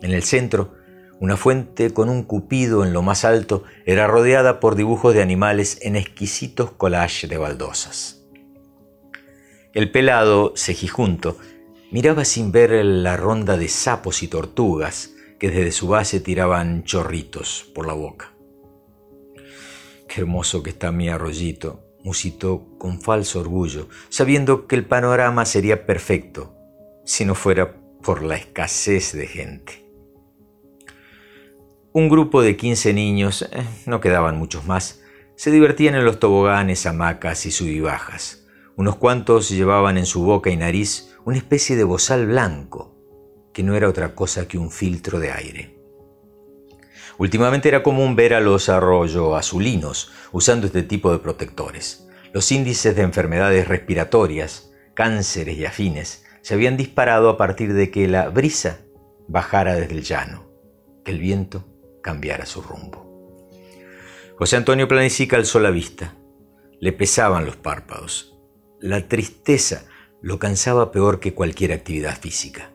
En 0.00 0.12
el 0.12 0.22
centro, 0.22 0.72
una 1.18 1.36
fuente 1.36 1.92
con 1.92 2.08
un 2.08 2.22
cupido 2.22 2.82
en 2.82 2.94
lo 2.94 3.02
más 3.02 3.26
alto 3.26 3.64
era 3.84 4.06
rodeada 4.06 4.58
por 4.58 4.74
dibujos 4.74 5.12
de 5.12 5.20
animales 5.20 5.78
en 5.82 5.96
exquisitos 5.96 6.70
collages 6.70 7.28
de 7.28 7.36
baldosas. 7.36 8.24
El 9.74 9.90
pelado, 9.92 10.54
cejijunto, 10.56 11.36
miraba 11.90 12.24
sin 12.24 12.52
ver 12.52 12.84
la 12.84 13.16
ronda 13.16 13.56
de 13.56 13.68
sapos 13.68 14.22
y 14.22 14.28
tortugas 14.28 15.14
que 15.38 15.50
desde 15.50 15.72
su 15.72 15.88
base 15.88 16.20
tiraban 16.20 16.84
chorritos 16.84 17.70
por 17.74 17.86
la 17.86 17.94
boca. 17.94 18.32
Qué 20.08 20.20
hermoso 20.20 20.62
que 20.62 20.70
está 20.70 20.92
mi 20.92 21.08
arroyito, 21.08 21.84
musitó 22.02 22.66
con 22.78 23.00
falso 23.00 23.40
orgullo, 23.40 23.88
sabiendo 24.08 24.66
que 24.66 24.76
el 24.76 24.84
panorama 24.84 25.44
sería 25.44 25.86
perfecto 25.86 26.54
si 27.04 27.24
no 27.24 27.34
fuera 27.34 27.76
por 28.02 28.22
la 28.22 28.36
escasez 28.36 29.12
de 29.12 29.26
gente. 29.26 29.84
Un 31.92 32.08
grupo 32.08 32.42
de 32.42 32.56
15 32.56 32.92
niños, 32.92 33.42
eh, 33.50 33.64
no 33.86 34.00
quedaban 34.00 34.36
muchos 34.36 34.66
más, 34.66 35.02
se 35.34 35.50
divertían 35.50 35.94
en 35.94 36.04
los 36.04 36.20
toboganes, 36.20 36.86
hamacas 36.86 37.46
y 37.46 37.50
subibajas. 37.50 38.46
Unos 38.76 38.96
cuantos 38.96 39.48
llevaban 39.48 39.98
en 39.98 40.06
su 40.06 40.22
boca 40.22 40.50
y 40.50 40.56
nariz 40.56 41.09
una 41.24 41.36
especie 41.36 41.76
de 41.76 41.84
bozal 41.84 42.26
blanco, 42.26 42.96
que 43.52 43.62
no 43.62 43.76
era 43.76 43.88
otra 43.88 44.14
cosa 44.14 44.48
que 44.48 44.58
un 44.58 44.70
filtro 44.70 45.18
de 45.18 45.32
aire. 45.32 45.80
Últimamente 47.18 47.68
era 47.68 47.82
común 47.82 48.16
ver 48.16 48.32
a 48.32 48.40
los 48.40 48.68
arroyo 48.68 49.36
azulinos 49.36 50.10
usando 50.32 50.66
este 50.66 50.82
tipo 50.82 51.12
de 51.12 51.18
protectores. 51.18 52.08
Los 52.32 52.50
índices 52.50 52.96
de 52.96 53.02
enfermedades 53.02 53.68
respiratorias, 53.68 54.72
cánceres 54.94 55.58
y 55.58 55.66
afines 55.66 56.24
se 56.40 56.54
habían 56.54 56.76
disparado 56.76 57.28
a 57.28 57.36
partir 57.36 57.74
de 57.74 57.90
que 57.90 58.08
la 58.08 58.28
brisa 58.28 58.80
bajara 59.28 59.74
desde 59.74 59.94
el 59.94 60.02
llano, 60.02 60.48
que 61.04 61.10
el 61.10 61.18
viento 61.18 61.66
cambiara 62.02 62.46
su 62.46 62.62
rumbo. 62.62 63.10
José 64.38 64.56
Antonio 64.56 64.88
Planicica 64.88 65.36
alzó 65.36 65.60
la 65.60 65.70
vista. 65.70 66.14
Le 66.80 66.92
pesaban 66.92 67.44
los 67.44 67.56
párpados. 67.56 68.38
La 68.80 69.06
tristeza 69.06 69.84
lo 70.22 70.38
cansaba 70.38 70.92
peor 70.92 71.20
que 71.20 71.34
cualquier 71.34 71.72
actividad 71.72 72.18
física. 72.18 72.70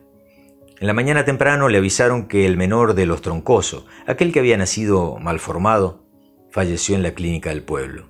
En 0.78 0.86
la 0.86 0.92
mañana 0.92 1.24
temprano 1.24 1.68
le 1.68 1.78
avisaron 1.78 2.28
que 2.28 2.46
el 2.46 2.56
menor 2.56 2.94
de 2.94 3.06
los 3.06 3.22
troncosos, 3.22 3.86
aquel 4.06 4.32
que 4.32 4.40
había 4.40 4.58
nacido 4.58 5.18
malformado, 5.18 6.04
falleció 6.50 6.94
en 6.96 7.02
la 7.02 7.14
clínica 7.14 7.50
del 7.50 7.62
pueblo. 7.62 8.08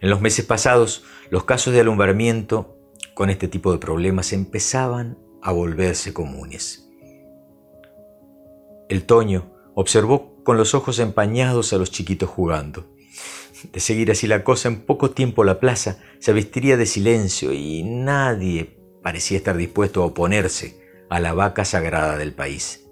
En 0.00 0.10
los 0.10 0.20
meses 0.20 0.44
pasados, 0.44 1.04
los 1.30 1.44
casos 1.44 1.72
de 1.72 1.80
alumbramiento 1.80 2.76
con 3.14 3.30
este 3.30 3.48
tipo 3.48 3.72
de 3.72 3.78
problemas 3.78 4.32
empezaban 4.32 5.18
a 5.40 5.52
volverse 5.52 6.12
comunes. 6.12 6.90
El 8.88 9.04
Toño 9.04 9.50
observó 9.74 10.42
con 10.44 10.56
los 10.58 10.74
ojos 10.74 10.98
empañados 10.98 11.72
a 11.72 11.78
los 11.78 11.90
chiquitos 11.90 12.28
jugando. 12.28 12.93
De 13.72 13.80
seguir 13.80 14.10
así 14.10 14.26
la 14.26 14.44
cosa, 14.44 14.68
en 14.68 14.80
poco 14.80 15.10
tiempo 15.10 15.44
la 15.44 15.60
plaza 15.60 15.98
se 16.18 16.32
vestiría 16.32 16.76
de 16.76 16.86
silencio 16.86 17.52
y 17.52 17.82
nadie 17.82 18.78
parecía 19.02 19.36
estar 19.36 19.56
dispuesto 19.56 20.02
a 20.02 20.06
oponerse 20.06 20.80
a 21.08 21.20
la 21.20 21.34
vaca 21.34 21.64
sagrada 21.64 22.16
del 22.16 22.32
país. 22.32 22.86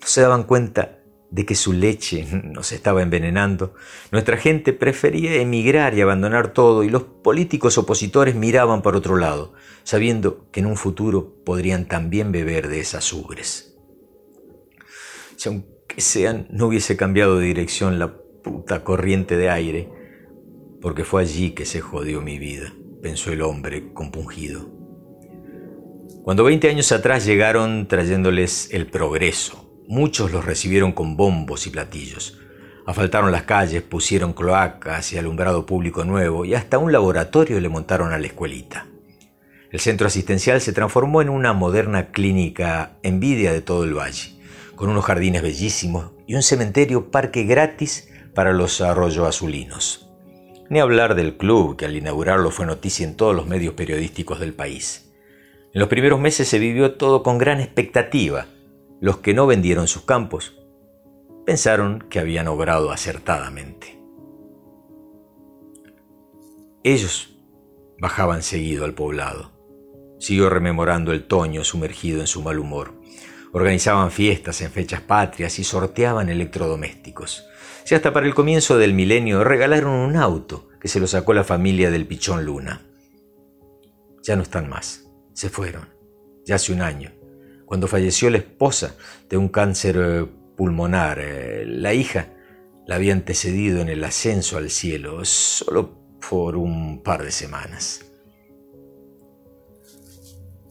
No 0.00 0.06
se 0.06 0.20
daban 0.20 0.44
cuenta 0.44 1.00
de 1.30 1.44
que 1.44 1.56
su 1.56 1.72
leche 1.72 2.26
nos 2.44 2.70
estaba 2.70 3.02
envenenando. 3.02 3.74
Nuestra 4.12 4.36
gente 4.36 4.72
prefería 4.72 5.34
emigrar 5.34 5.94
y 5.94 6.00
abandonar 6.00 6.52
todo 6.52 6.84
y 6.84 6.90
los 6.90 7.02
políticos 7.02 7.76
opositores 7.76 8.36
miraban 8.36 8.82
para 8.82 8.98
otro 8.98 9.16
lado, 9.16 9.54
sabiendo 9.82 10.48
que 10.52 10.60
en 10.60 10.66
un 10.66 10.76
futuro 10.76 11.42
podrían 11.44 11.86
también 11.86 12.30
beber 12.30 12.68
de 12.68 12.80
esas 12.80 13.12
ubres 13.12 13.74
que 15.88 16.00
sean 16.00 16.46
no 16.50 16.66
hubiese 16.66 16.96
cambiado 16.96 17.38
de 17.38 17.46
dirección 17.46 17.98
la 17.98 18.16
puta 18.44 18.84
corriente 18.84 19.36
de 19.36 19.50
aire, 19.50 19.88
porque 20.80 21.02
fue 21.02 21.22
allí 21.22 21.50
que 21.50 21.64
se 21.64 21.80
jodió 21.80 22.20
mi 22.20 22.38
vida, 22.38 22.72
pensó 23.02 23.32
el 23.32 23.42
hombre 23.42 23.92
compungido. 23.92 24.70
Cuando 26.22 26.44
20 26.44 26.68
años 26.68 26.92
atrás 26.92 27.24
llegaron 27.24 27.88
trayéndoles 27.88 28.68
el 28.72 28.86
progreso, 28.86 29.82
muchos 29.88 30.30
los 30.30 30.44
recibieron 30.44 30.92
con 30.92 31.16
bombos 31.16 31.66
y 31.66 31.70
platillos. 31.70 32.38
Asfaltaron 32.86 33.32
las 33.32 33.44
calles, 33.44 33.82
pusieron 33.82 34.34
cloacas 34.34 35.12
y 35.12 35.18
alumbrado 35.18 35.66
público 35.66 36.04
nuevo 36.04 36.44
y 36.44 36.54
hasta 36.54 36.78
un 36.78 36.92
laboratorio 36.92 37.58
le 37.60 37.68
montaron 37.68 38.12
a 38.12 38.18
la 38.18 38.26
escuelita. 38.26 38.86
El 39.70 39.80
centro 39.80 40.06
asistencial 40.06 40.60
se 40.60 40.72
transformó 40.72 41.20
en 41.22 41.30
una 41.30 41.52
moderna 41.52 42.12
clínica 42.12 42.98
envidia 43.02 43.52
de 43.52 43.62
todo 43.62 43.84
el 43.84 43.94
valle, 43.94 44.38
con 44.76 44.90
unos 44.90 45.04
jardines 45.04 45.42
bellísimos 45.42 46.12
y 46.26 46.34
un 46.34 46.42
cementerio 46.42 47.10
parque 47.10 47.44
gratis 47.44 48.08
para 48.34 48.52
los 48.52 48.80
arroyo 48.80 49.26
azulinos. 49.26 50.10
Ni 50.70 50.80
hablar 50.80 51.14
del 51.14 51.36
club, 51.36 51.76
que 51.76 51.84
al 51.84 51.96
inaugurarlo 51.96 52.50
fue 52.50 52.66
noticia 52.66 53.06
en 53.06 53.16
todos 53.16 53.34
los 53.34 53.46
medios 53.46 53.74
periodísticos 53.74 54.40
del 54.40 54.54
país. 54.54 55.12
En 55.72 55.80
los 55.80 55.88
primeros 55.88 56.20
meses 56.20 56.48
se 56.48 56.58
vivió 56.58 56.94
todo 56.94 57.22
con 57.22 57.38
gran 57.38 57.60
expectativa. 57.60 58.46
Los 59.00 59.18
que 59.18 59.34
no 59.34 59.46
vendieron 59.46 59.88
sus 59.88 60.02
campos 60.02 60.54
pensaron 61.44 62.06
que 62.08 62.18
habían 62.18 62.48
obrado 62.48 62.90
acertadamente. 62.90 64.00
Ellos 66.82 67.36
bajaban 67.98 68.42
seguido 68.42 68.84
al 68.84 68.94
poblado. 68.94 69.52
Siguió 70.18 70.48
rememorando 70.48 71.12
el 71.12 71.26
Toño 71.26 71.64
sumergido 71.64 72.20
en 72.20 72.26
su 72.26 72.42
mal 72.42 72.58
humor. 72.58 72.94
Organizaban 73.52 74.10
fiestas 74.10 74.60
en 74.62 74.70
fechas 74.70 75.00
patrias 75.00 75.58
y 75.58 75.64
sorteaban 75.64 76.28
electrodomésticos. 76.28 77.46
Si 77.84 77.94
hasta 77.94 78.14
para 78.14 78.26
el 78.26 78.34
comienzo 78.34 78.78
del 78.78 78.94
milenio 78.94 79.44
regalaron 79.44 79.92
un 79.92 80.16
auto 80.16 80.68
que 80.80 80.88
se 80.88 81.00
lo 81.00 81.06
sacó 81.06 81.34
la 81.34 81.44
familia 81.44 81.90
del 81.90 82.06
Pichón 82.06 82.44
Luna. 82.44 82.80
Ya 84.22 84.36
no 84.36 84.42
están 84.42 84.70
más, 84.70 85.06
se 85.34 85.50
fueron, 85.50 85.90
ya 86.46 86.54
hace 86.54 86.72
un 86.72 86.80
año, 86.80 87.12
cuando 87.66 87.86
falleció 87.86 88.30
la 88.30 88.38
esposa 88.38 88.96
de 89.28 89.36
un 89.36 89.48
cáncer 89.48 89.96
eh, 89.98 90.26
pulmonar. 90.56 91.18
Eh, 91.20 91.64
la 91.66 91.92
hija 91.92 92.28
la 92.86 92.94
había 92.94 93.12
antecedido 93.12 93.82
en 93.82 93.90
el 93.90 94.02
ascenso 94.02 94.56
al 94.56 94.70
cielo, 94.70 95.22
solo 95.26 95.98
por 96.26 96.56
un 96.56 97.02
par 97.02 97.22
de 97.22 97.32
semanas. 97.32 98.13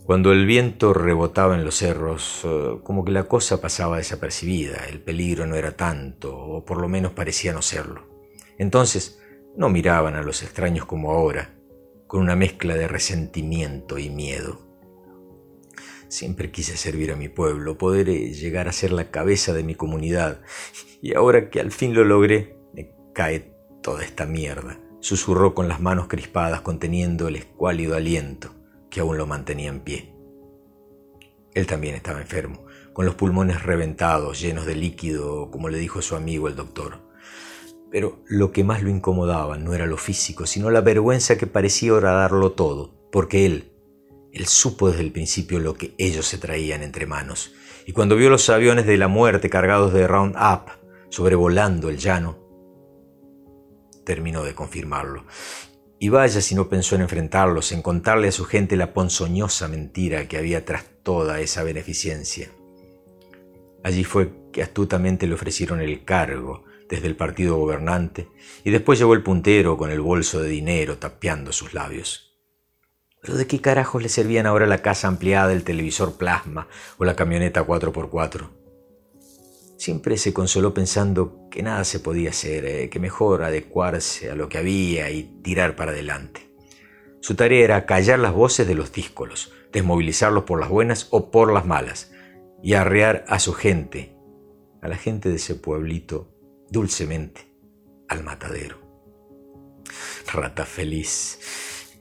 Cuando 0.06 0.34
el 0.34 0.46
viento 0.46 0.94
rebotaba 0.94 1.56
en 1.56 1.64
los 1.64 1.76
cerros, 1.76 2.42
eh, 2.44 2.78
como 2.84 3.06
que 3.06 3.14
la 3.14 3.24
cosa 3.24 3.62
pasaba 3.62 3.98
desapercibida, 3.98 4.86
el 4.90 5.00
peligro 5.00 5.48
no 5.48 5.56
era 5.56 5.78
tanto, 5.78 6.38
o 6.38 6.66
por 6.66 6.82
lo 6.82 6.90
menos 6.90 7.14
parecía 7.14 7.54
no 7.54 7.62
serlo. 7.62 8.10
Entonces 8.58 9.22
no 9.56 9.70
miraban 9.70 10.16
a 10.16 10.22
los 10.22 10.44
extraños 10.44 10.86
como 10.86 11.12
ahora, 11.12 11.56
con 12.06 12.20
una 12.20 12.36
mezcla 12.36 12.76
de 12.76 12.90
resentimiento 12.90 13.98
y 13.98 14.10
miedo. 14.10 14.60
Siempre 16.10 16.52
quise 16.52 16.76
servir 16.76 17.14
a 17.14 17.16
mi 17.16 17.30
pueblo, 17.30 17.78
poder 17.78 18.10
eh, 18.10 18.34
llegar 18.34 18.68
a 18.68 18.74
ser 18.74 18.92
la 18.92 19.10
cabeza 19.10 19.54
de 19.54 19.64
mi 19.64 19.76
comunidad, 19.76 20.42
y 21.02 21.16
ahora 21.16 21.50
que 21.50 21.62
al 21.62 21.72
fin 21.72 21.94
lo 21.94 22.04
logré, 22.04 22.58
me 22.74 22.92
cae 23.14 23.56
toda 23.82 24.04
esta 24.04 24.26
mierda, 24.26 24.82
susurró 25.00 25.56
con 25.56 25.70
las 25.70 25.80
manos 25.80 26.10
crispadas 26.10 26.60
conteniendo 26.60 27.30
el 27.30 27.38
escuálido 27.38 27.96
aliento 27.96 28.63
que 28.94 29.00
aún 29.00 29.18
lo 29.18 29.26
mantenía 29.26 29.70
en 29.70 29.80
pie. 29.80 30.14
Él 31.56 31.66
también 31.66 31.96
estaba 31.96 32.22
enfermo, 32.22 32.64
con 32.94 33.08
los 33.08 33.16
pulmones 33.16 33.64
reventados, 33.64 34.40
llenos 34.40 34.68
de 34.68 34.76
líquido, 34.76 35.50
como 35.50 35.68
le 35.68 35.80
dijo 35.80 36.04
su 36.04 36.16
amigo 36.16 36.48
el 36.48 36.56
doctor. 36.56 37.00
Pero 37.90 38.22
lo 38.28 38.52
que 38.52 38.64
más 38.64 38.84
lo 38.84 38.92
incomodaba 38.92 39.58
no 39.58 39.74
era 39.74 39.88
lo 39.88 39.98
físico, 39.98 40.46
sino 40.46 40.70
la 40.70 40.82
vergüenza 40.82 41.40
que 41.40 41.48
parecía 41.48 41.96
horadarlo 41.96 42.52
todo, 42.52 43.10
porque 43.12 43.48
él, 43.48 43.72
él 44.32 44.46
supo 44.46 44.90
desde 44.90 45.02
el 45.02 45.12
principio 45.12 45.60
lo 45.60 45.74
que 45.74 45.96
ellos 45.98 46.28
se 46.28 46.38
traían 46.38 46.84
entre 46.84 47.08
manos, 47.08 47.56
y 47.88 47.94
cuando 47.94 48.16
vio 48.16 48.30
los 48.30 48.48
aviones 48.52 48.86
de 48.86 48.98
la 48.98 49.08
muerte 49.08 49.50
cargados 49.50 49.92
de 49.92 50.08
Roundup 50.08 50.70
sobrevolando 51.10 51.90
el 51.90 51.98
llano, 51.98 52.38
terminó 54.06 54.44
de 54.44 54.54
confirmarlo. 54.54 55.26
Y 56.04 56.10
vaya 56.10 56.42
si 56.42 56.54
no 56.54 56.68
pensó 56.68 56.96
en 56.96 57.02
enfrentarlos, 57.04 57.72
en 57.72 57.82
contarle 57.82 58.28
a 58.28 58.34
su 58.34 58.44
gente 58.44 58.76
la 58.76 58.92
ponzoñosa 58.92 59.70
mentira 59.70 60.28
que 60.28 60.38
había 60.38 60.66
tras 60.66 60.84
toda 61.02 61.40
esa 61.40 61.64
beneficencia. 61.64 62.50
Allí 63.86 64.04
fue 64.04 64.34
que 64.52 64.62
astutamente 64.62 65.28
le 65.28 65.36
ofrecieron 65.36 65.80
el 65.80 66.04
cargo 66.04 66.66
desde 66.90 67.08
el 67.08 67.16
partido 67.16 67.56
gobernante 67.56 68.28
y 68.66 68.72
después 68.72 69.00
llegó 69.00 69.14
el 69.14 69.24
puntero 69.24 69.78
con 69.78 69.92
el 69.92 70.02
bolso 70.02 70.42
de 70.42 70.50
dinero 70.50 70.98
tapeando 70.98 71.54
sus 71.54 71.74
labios. 71.74 72.38
Pero 73.22 73.38
¿de 73.38 73.48
qué 73.48 73.62
carajos 73.62 74.04
le 74.04 74.10
servían 74.10 74.46
ahora 74.46 74.68
la 74.68 74.82
casa 74.82 75.08
ampliada, 75.08 75.54
el 75.54 75.64
televisor 75.64 76.18
plasma 76.18 76.68
o 76.98 77.06
la 77.06 77.16
camioneta 77.16 77.66
4x4? 77.66 78.63
Siempre 79.84 80.16
se 80.16 80.32
consoló 80.32 80.74
pensando 80.74 81.50
que 81.52 81.62
nada 81.62 81.84
se 81.84 82.00
podía 82.00 82.30
hacer, 82.30 82.64
eh, 82.64 82.90
que 82.90 83.02
mejor 83.02 83.44
adecuarse 83.44 84.32
a 84.32 84.34
lo 84.34 84.48
que 84.48 84.58
había 84.58 85.12
y 85.12 85.24
tirar 85.44 85.76
para 85.76 85.92
adelante. 85.92 86.56
Su 87.20 87.36
tarea 87.36 87.66
era 87.66 87.86
callar 87.86 88.20
las 88.20 88.32
voces 88.34 88.66
de 88.66 88.76
los 88.76 88.94
díscolos, 88.94 89.52
desmovilizarlos 89.74 90.46
por 90.46 90.62
las 90.62 90.70
buenas 90.70 91.10
o 91.12 91.32
por 91.32 91.52
las 91.52 91.66
malas, 91.66 92.14
y 92.64 92.76
arrear 92.76 93.26
a 93.28 93.40
su 93.40 93.52
gente, 93.52 94.16
a 94.82 94.88
la 94.88 94.96
gente 94.96 95.28
de 95.28 95.36
ese 95.36 95.56
pueblito, 95.56 96.34
dulcemente, 96.70 97.54
al 98.08 98.24
matadero. 98.24 98.78
Rata 100.32 100.66
feliz, 100.66 101.92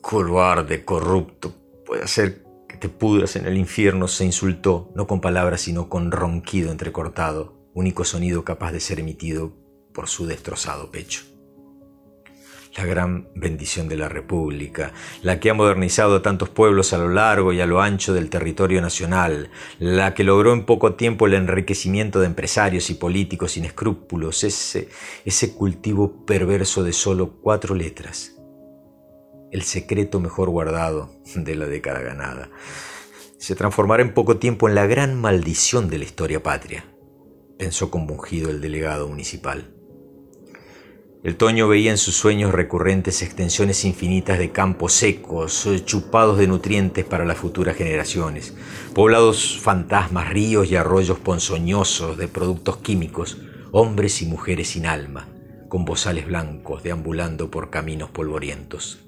cobarde, 0.00 0.84
corrupto, 0.84 1.54
puede 1.86 2.02
hacer 2.02 2.47
te 2.78 2.88
pudras 2.88 3.36
en 3.36 3.46
el 3.46 3.56
infierno, 3.56 4.08
se 4.08 4.24
insultó, 4.24 4.90
no 4.94 5.06
con 5.06 5.20
palabras, 5.20 5.60
sino 5.60 5.88
con 5.88 6.10
ronquido 6.10 6.70
entrecortado, 6.70 7.58
único 7.74 8.04
sonido 8.04 8.44
capaz 8.44 8.72
de 8.72 8.80
ser 8.80 9.00
emitido 9.00 9.52
por 9.92 10.08
su 10.08 10.26
destrozado 10.26 10.90
pecho. 10.90 11.22
La 12.76 12.84
gran 12.84 13.28
bendición 13.34 13.88
de 13.88 13.96
la 13.96 14.08
República, 14.08 14.92
la 15.22 15.40
que 15.40 15.50
ha 15.50 15.54
modernizado 15.54 16.14
a 16.14 16.22
tantos 16.22 16.48
pueblos 16.48 16.92
a 16.92 16.98
lo 16.98 17.08
largo 17.08 17.52
y 17.52 17.60
a 17.60 17.66
lo 17.66 17.80
ancho 17.80 18.14
del 18.14 18.30
territorio 18.30 18.80
nacional, 18.80 19.50
la 19.80 20.14
que 20.14 20.22
logró 20.22 20.52
en 20.52 20.64
poco 20.64 20.94
tiempo 20.94 21.26
el 21.26 21.34
enriquecimiento 21.34 22.20
de 22.20 22.26
empresarios 22.26 22.90
y 22.90 22.94
políticos 22.94 23.52
sin 23.52 23.64
escrúpulos, 23.64 24.44
ese, 24.44 24.88
ese 25.24 25.54
cultivo 25.54 26.24
perverso 26.24 26.84
de 26.84 26.92
solo 26.92 27.40
cuatro 27.40 27.74
letras, 27.74 28.37
el 29.50 29.62
secreto 29.62 30.20
mejor 30.20 30.50
guardado 30.50 31.10
de 31.34 31.54
la 31.54 31.66
década 31.66 32.00
ganada. 32.00 32.50
Se 33.38 33.54
transformará 33.54 34.02
en 34.02 34.14
poco 34.14 34.38
tiempo 34.38 34.68
en 34.68 34.74
la 34.74 34.86
gran 34.86 35.20
maldición 35.20 35.88
de 35.88 35.98
la 35.98 36.04
historia 36.04 36.42
patria, 36.42 36.84
pensó 37.56 37.90
compungido 37.90 38.50
el 38.50 38.60
delegado 38.60 39.08
municipal. 39.08 39.74
El 41.24 41.36
Toño 41.36 41.66
veía 41.66 41.90
en 41.90 41.98
sus 41.98 42.14
sueños 42.14 42.52
recurrentes 42.52 43.22
extensiones 43.22 43.84
infinitas 43.84 44.38
de 44.38 44.52
campos 44.52 44.92
secos, 44.92 45.68
chupados 45.84 46.38
de 46.38 46.46
nutrientes 46.46 47.04
para 47.04 47.24
las 47.24 47.38
futuras 47.38 47.76
generaciones, 47.76 48.54
poblados 48.94 49.58
fantasmas, 49.60 50.30
ríos 50.30 50.70
y 50.70 50.76
arroyos 50.76 51.18
ponzoñosos 51.18 52.16
de 52.16 52.28
productos 52.28 52.76
químicos, 52.76 53.38
hombres 53.72 54.22
y 54.22 54.26
mujeres 54.26 54.68
sin 54.68 54.86
alma, 54.86 55.28
con 55.68 55.84
bozales 55.84 56.26
blancos 56.26 56.84
deambulando 56.84 57.50
por 57.50 57.70
caminos 57.70 58.10
polvorientos. 58.10 59.07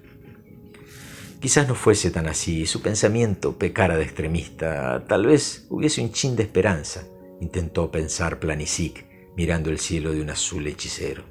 Quizás 1.40 1.66
no 1.66 1.74
fuese 1.74 2.10
tan 2.10 2.26
así, 2.26 2.66
su 2.66 2.82
pensamiento 2.82 3.56
pecara 3.56 3.96
de 3.96 4.04
extremista, 4.04 5.06
tal 5.08 5.24
vez 5.24 5.64
hubiese 5.70 6.02
un 6.02 6.12
chin 6.12 6.36
de 6.36 6.42
esperanza, 6.42 7.04
intentó 7.40 7.90
pensar 7.90 8.38
Planisic, 8.38 9.06
mirando 9.36 9.70
el 9.70 9.78
cielo 9.78 10.12
de 10.12 10.20
un 10.20 10.28
azul 10.28 10.66
hechicero. 10.66 11.24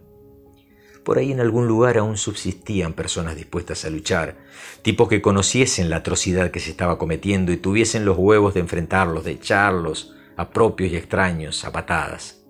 Por 1.06 1.20
ahí 1.20 1.32
en 1.32 1.40
algún 1.40 1.68
lugar 1.68 2.00
aún 2.00 2.18
subsistían 2.18 2.94
personas 2.94 3.36
dispuestas 3.36 3.86
a 3.86 3.92
luchar, 3.92 4.38
tipos 4.82 5.10
que 5.10 5.22
conociesen 5.22 5.92
la 5.92 5.98
atrocidad 5.98 6.50
que 6.50 6.60
se 6.60 6.72
estaba 6.72 6.98
cometiendo 6.98 7.52
y 7.52 7.58
tuviesen 7.58 8.04
los 8.04 8.18
huevos 8.18 8.56
de 8.56 8.62
enfrentarlos, 8.62 9.26
de 9.26 9.32
echarlos 9.34 10.16
a 10.38 10.50
propios 10.50 10.92
y 10.92 10.98
extraños, 10.98 11.66
a 11.66 11.72
patadas. 11.72 12.44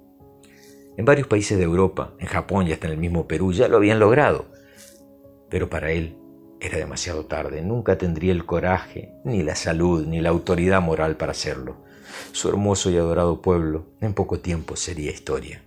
En 0.95 1.03
varios 1.03 1.27
países 1.27 1.57
de 1.57 1.65
Europa, 1.65 2.13
en 2.19 2.27
Japón 2.27 2.67
y 2.67 2.71
hasta 2.71 2.87
en 2.87 2.93
el 2.93 2.99
mismo 2.99 3.27
Perú 3.27 3.51
ya 3.51 3.67
lo 3.67 3.75
habían 3.75 3.99
logrado, 3.99 4.45
pero 5.49 5.69
para 5.69 5.91
él 5.91 6.18
era 6.61 6.77
demasiado 6.77 7.25
tarde, 7.25 7.61
nunca 7.61 7.97
tendría 7.97 8.33
el 8.33 8.45
coraje, 8.45 9.13
ni 9.23 9.43
la 9.43 9.55
salud, 9.55 10.05
ni 10.05 10.19
la 10.19 10.29
autoridad 10.29 10.81
moral 10.81 11.15
para 11.15 11.31
hacerlo. 11.31 11.77
Su 12.31 12.49
hermoso 12.49 12.89
y 12.89 12.97
adorado 12.97 13.41
pueblo 13.41 13.85
en 14.01 14.13
poco 14.13 14.39
tiempo 14.39 14.75
sería 14.75 15.11
historia. 15.11 15.63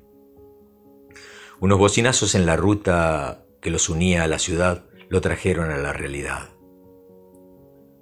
Unos 1.61 1.79
bocinazos 1.79 2.35
en 2.35 2.45
la 2.45 2.57
ruta 2.57 3.47
que 3.61 3.71
los 3.71 3.89
unía 3.89 4.25
a 4.25 4.29
la 4.29 4.39
ciudad 4.39 4.85
lo 5.09 5.21
trajeron 5.21 5.71
a 5.71 5.79
la 5.79 5.93
realidad. 5.93 6.51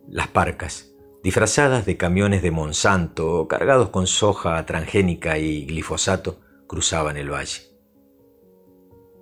Las 0.09 0.29
parcas, 0.29 0.95
disfrazadas 1.23 1.87
de 1.87 1.97
camiones 1.97 2.43
de 2.43 2.51
Monsanto, 2.51 3.47
cargados 3.47 3.91
con 3.91 4.07
soja 4.07 4.65
transgénica 4.67 5.39
y 5.39 5.67
glifosato, 5.67 6.41
cruzaban 6.67 7.17
el 7.17 7.31
valle. 7.31 7.63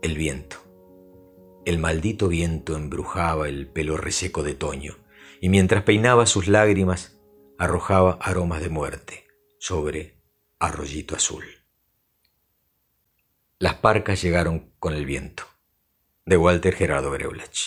El 0.01 0.17
viento 0.17 0.68
el 1.69 1.79
maldito 1.79 2.29
viento 2.29 2.77
embrujaba 2.77 3.47
el 3.47 3.67
pelo 3.67 3.99
reseco 3.99 4.43
de 4.43 4.55
Toño, 4.55 4.97
y 5.39 5.51
mientras 5.51 5.83
peinaba 5.83 6.25
sus 6.25 6.49
lágrimas, 6.49 7.21
arrojaba 7.59 8.13
aromas 8.23 8.63
de 8.63 8.71
muerte 8.71 9.27
sobre 9.59 10.17
arroyito 10.59 11.15
azul. 11.15 11.45
Las 13.59 13.75
parcas 13.75 14.23
llegaron 14.23 14.73
con 14.79 14.95
el 14.95 15.05
viento. 15.05 15.45
De 16.25 16.39
Walter 16.39 16.75
Gerardo 16.75 17.11
Bereulach. 17.11 17.59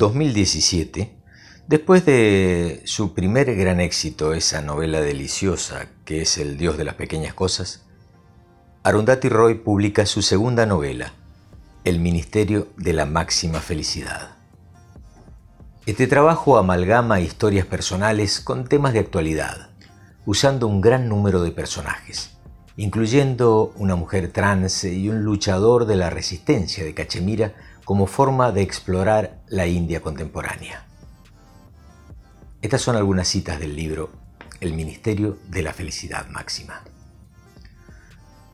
2017, 0.00 1.14
después 1.66 2.06
de 2.06 2.80
su 2.86 3.12
primer 3.12 3.54
gran 3.54 3.80
éxito, 3.80 4.32
esa 4.32 4.62
novela 4.62 5.02
deliciosa 5.02 5.88
que 6.06 6.22
es 6.22 6.38
El 6.38 6.56
Dios 6.56 6.78
de 6.78 6.84
las 6.84 6.94
Pequeñas 6.94 7.34
Cosas, 7.34 7.84
Arundhati 8.82 9.28
Roy 9.28 9.56
publica 9.56 10.06
su 10.06 10.22
segunda 10.22 10.64
novela, 10.64 11.12
El 11.84 12.00
Ministerio 12.00 12.68
de 12.78 12.94
la 12.94 13.04
Máxima 13.04 13.60
Felicidad. 13.60 14.36
Este 15.84 16.06
trabajo 16.06 16.56
amalgama 16.56 17.20
historias 17.20 17.66
personales 17.66 18.40
con 18.40 18.66
temas 18.66 18.94
de 18.94 19.00
actualidad, 19.00 19.68
usando 20.24 20.66
un 20.66 20.80
gran 20.80 21.10
número 21.10 21.42
de 21.42 21.50
personajes, 21.50 22.38
incluyendo 22.78 23.74
una 23.76 23.96
mujer 23.96 24.32
trans 24.32 24.82
y 24.84 25.10
un 25.10 25.24
luchador 25.24 25.84
de 25.84 25.96
la 25.96 26.08
resistencia 26.08 26.84
de 26.84 26.94
Cachemira 26.94 27.52
como 27.90 28.06
forma 28.06 28.52
de 28.52 28.62
explorar 28.62 29.40
la 29.48 29.66
India 29.66 30.00
contemporánea. 30.00 30.86
Estas 32.62 32.82
son 32.82 32.94
algunas 32.94 33.26
citas 33.26 33.58
del 33.58 33.74
libro 33.74 34.10
El 34.60 34.74
Ministerio 34.74 35.38
de 35.48 35.62
la 35.64 35.72
Felicidad 35.72 36.28
Máxima. 36.28 36.84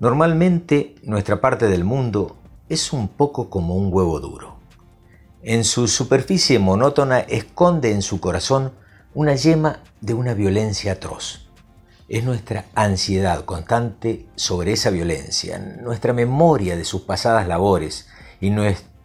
Normalmente 0.00 0.94
nuestra 1.02 1.42
parte 1.42 1.68
del 1.68 1.84
mundo 1.84 2.38
es 2.70 2.94
un 2.94 3.08
poco 3.08 3.50
como 3.50 3.74
un 3.74 3.92
huevo 3.92 4.20
duro. 4.20 4.56
En 5.42 5.64
su 5.64 5.86
superficie 5.86 6.58
monótona 6.58 7.20
esconde 7.20 7.92
en 7.92 8.00
su 8.00 8.20
corazón 8.20 8.72
una 9.12 9.34
yema 9.34 9.80
de 10.00 10.14
una 10.14 10.32
violencia 10.32 10.92
atroz. 10.92 11.50
Es 12.08 12.24
nuestra 12.24 12.64
ansiedad 12.74 13.44
constante 13.44 14.30
sobre 14.34 14.72
esa 14.72 14.88
violencia, 14.88 15.58
nuestra 15.58 16.14
memoria 16.14 16.74
de 16.74 16.86
sus 16.86 17.02
pasadas 17.02 17.46
labores 17.46 18.08
y 18.40 18.48
nuestra 18.48 18.95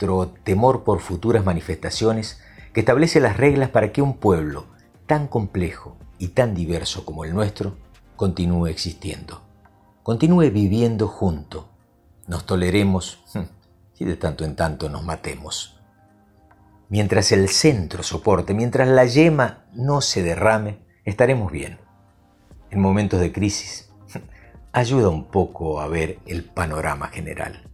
temor 0.43 0.83
por 0.83 0.99
futuras 0.99 1.45
manifestaciones 1.45 2.41
que 2.73 2.81
establece 2.81 3.19
las 3.19 3.37
reglas 3.37 3.69
para 3.69 3.91
que 3.91 4.01
un 4.01 4.17
pueblo 4.17 4.65
tan 5.05 5.27
complejo 5.27 5.97
y 6.17 6.29
tan 6.29 6.53
diverso 6.53 7.05
como 7.05 7.25
el 7.25 7.33
nuestro 7.33 7.75
continúe 8.15 8.67
existiendo, 8.67 9.41
continúe 10.03 10.51
viviendo 10.51 11.07
junto, 11.07 11.69
nos 12.27 12.45
toleremos 12.45 13.23
y 13.97 14.05
de 14.05 14.15
tanto 14.15 14.45
en 14.45 14.55
tanto 14.55 14.89
nos 14.89 15.03
matemos. 15.03 15.79
Mientras 16.89 17.31
el 17.31 17.49
centro 17.49 18.03
soporte, 18.03 18.53
mientras 18.53 18.87
la 18.87 19.05
yema 19.05 19.65
no 19.73 20.01
se 20.01 20.23
derrame, 20.23 20.79
estaremos 21.05 21.51
bien. 21.51 21.79
En 22.69 22.79
momentos 22.79 23.19
de 23.19 23.31
crisis, 23.31 23.89
ayuda 24.71 25.09
un 25.09 25.25
poco 25.25 25.81
a 25.81 25.87
ver 25.87 26.19
el 26.25 26.43
panorama 26.43 27.07
general. 27.07 27.70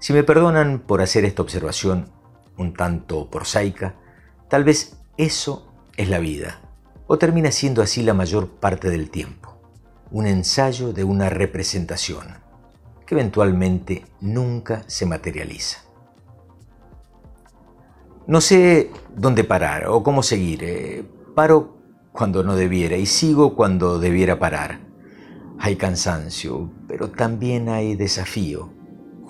Si 0.00 0.14
me 0.14 0.24
perdonan 0.24 0.78
por 0.78 1.02
hacer 1.02 1.26
esta 1.26 1.42
observación 1.42 2.08
un 2.56 2.72
tanto 2.72 3.28
prosaica, 3.28 3.96
tal 4.48 4.64
vez 4.64 4.96
eso 5.18 5.74
es 5.94 6.08
la 6.08 6.18
vida, 6.18 6.62
o 7.06 7.18
termina 7.18 7.50
siendo 7.50 7.82
así 7.82 8.02
la 8.02 8.14
mayor 8.14 8.48
parte 8.48 8.88
del 8.88 9.10
tiempo, 9.10 9.60
un 10.10 10.26
ensayo 10.26 10.94
de 10.94 11.04
una 11.04 11.28
representación 11.28 12.38
que 13.04 13.14
eventualmente 13.14 14.06
nunca 14.22 14.84
se 14.86 15.04
materializa. 15.04 15.80
No 18.26 18.40
sé 18.40 18.90
dónde 19.14 19.44
parar 19.44 19.86
o 19.88 20.02
cómo 20.02 20.22
seguir. 20.22 20.60
Eh, 20.62 21.04
paro 21.34 21.76
cuando 22.12 22.42
no 22.42 22.56
debiera 22.56 22.96
y 22.96 23.04
sigo 23.04 23.54
cuando 23.54 23.98
debiera 23.98 24.38
parar. 24.38 24.80
Hay 25.58 25.76
cansancio, 25.76 26.70
pero 26.88 27.10
también 27.10 27.68
hay 27.68 27.96
desafío 27.96 28.79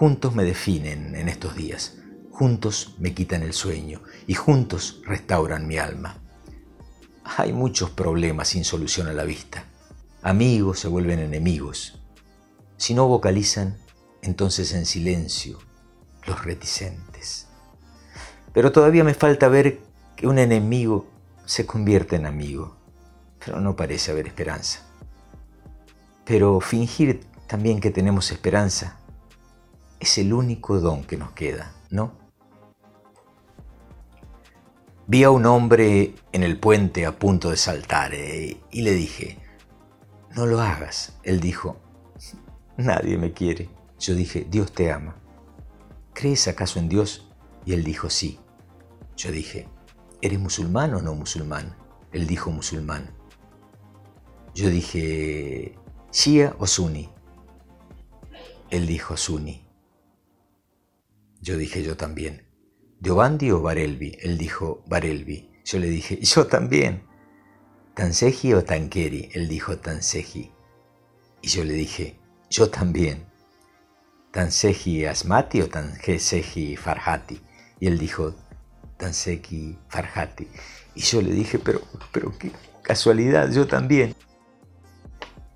Juntos 0.01 0.34
me 0.34 0.44
definen 0.44 1.14
en 1.14 1.28
estos 1.28 1.55
días, 1.55 1.98
juntos 2.30 2.94
me 2.98 3.12
quitan 3.12 3.42
el 3.42 3.53
sueño 3.53 4.01
y 4.26 4.32
juntos 4.32 5.03
restauran 5.05 5.66
mi 5.66 5.76
alma. 5.76 6.16
Hay 7.22 7.53
muchos 7.53 7.90
problemas 7.90 8.48
sin 8.48 8.64
solución 8.64 9.09
a 9.09 9.12
la 9.12 9.24
vista. 9.24 9.66
Amigos 10.22 10.78
se 10.78 10.88
vuelven 10.88 11.18
enemigos. 11.18 12.01
Si 12.78 12.94
no 12.94 13.09
vocalizan, 13.09 13.76
entonces 14.22 14.72
en 14.72 14.86
silencio, 14.86 15.59
los 16.26 16.46
reticentes. 16.46 17.48
Pero 18.55 18.72
todavía 18.72 19.05
me 19.05 19.12
falta 19.12 19.48
ver 19.48 19.80
que 20.16 20.26
un 20.26 20.38
enemigo 20.38 21.11
se 21.44 21.66
convierte 21.66 22.16
en 22.16 22.24
amigo, 22.24 22.74
pero 23.38 23.61
no 23.61 23.76
parece 23.76 24.12
haber 24.12 24.28
esperanza. 24.28 24.80
Pero 26.24 26.59
fingir 26.61 27.20
también 27.46 27.80
que 27.80 27.90
tenemos 27.90 28.32
esperanza 28.32 28.99
es 30.01 30.18
el 30.18 30.32
único 30.32 30.80
don 30.80 31.05
que 31.05 31.16
nos 31.16 31.32
queda, 31.32 31.74
¿no? 31.90 32.18
Vi 35.07 35.24
a 35.24 35.30
un 35.30 35.44
hombre 35.44 36.14
en 36.32 36.42
el 36.42 36.59
puente 36.59 37.05
a 37.05 37.18
punto 37.18 37.51
de 37.51 37.57
saltar 37.57 38.14
eh, 38.14 38.61
y 38.70 38.82
le 38.82 38.92
dije, 38.92 39.38
no 40.34 40.46
lo 40.46 40.61
hagas. 40.61 41.18
Él 41.22 41.40
dijo, 41.40 41.76
nadie 42.76 43.18
me 43.18 43.32
quiere. 43.32 43.68
Yo 43.98 44.14
dije, 44.14 44.46
Dios 44.48 44.72
te 44.72 44.90
ama. 44.90 45.16
¿Crees 46.14 46.48
acaso 46.48 46.78
en 46.78 46.88
Dios? 46.88 47.28
Y 47.66 47.72
él 47.74 47.84
dijo, 47.84 48.09
sí. 48.09 48.38
Yo 49.16 49.30
dije, 49.32 49.68
¿eres 50.22 50.38
musulmán 50.38 50.94
o 50.94 51.03
no 51.03 51.14
musulmán? 51.14 51.74
Él 52.12 52.26
dijo, 52.26 52.51
musulmán. 52.51 53.11
Yo 54.55 54.70
dije, 54.70 55.76
¿Shia 56.12 56.57
o 56.59 56.66
Sunni? 56.66 57.09
Él 58.70 58.86
dijo, 58.86 59.16
Sunni. 59.16 59.69
Yo 61.41 61.57
dije 61.57 61.82
yo 61.82 61.97
también. 61.97 62.47
¿Giovanni 63.01 63.51
o 63.51 63.62
Barelvi? 63.62 64.18
Él 64.20 64.36
dijo 64.36 64.84
Barelvi. 64.86 65.51
Yo 65.64 65.78
le 65.78 65.88
dije, 65.88 66.18
yo 66.22 66.47
también. 66.47 67.03
¿Tanseji 67.95 68.53
o 68.53 68.62
Tankeri? 68.62 69.30
Él 69.32 69.49
dijo 69.49 69.78
Tanseji. 69.78 70.53
Y 71.43 71.49
yo 71.49 71.64
le 71.64 71.72
dije, 71.74 72.18
yo 72.51 72.68
también. 72.70 73.26
¿Tanseji 74.32 75.07
Asmati 75.07 75.62
o 75.62 75.68
Tanseji 75.68 76.76
Farhati? 76.76 77.41
Y 77.80 77.86
él 77.86 77.99
dijo, 77.99 78.34
Tanseji 78.99 79.78
Farhati. 79.88 80.47
Y 80.95 81.01
yo 81.01 81.22
le 81.22 81.32
dije, 81.32 81.59
pero, 81.59 81.80
pero 82.12 82.36
qué 82.38 82.53
casualidad, 82.82 83.51
yo 83.51 83.66
también. 83.66 84.14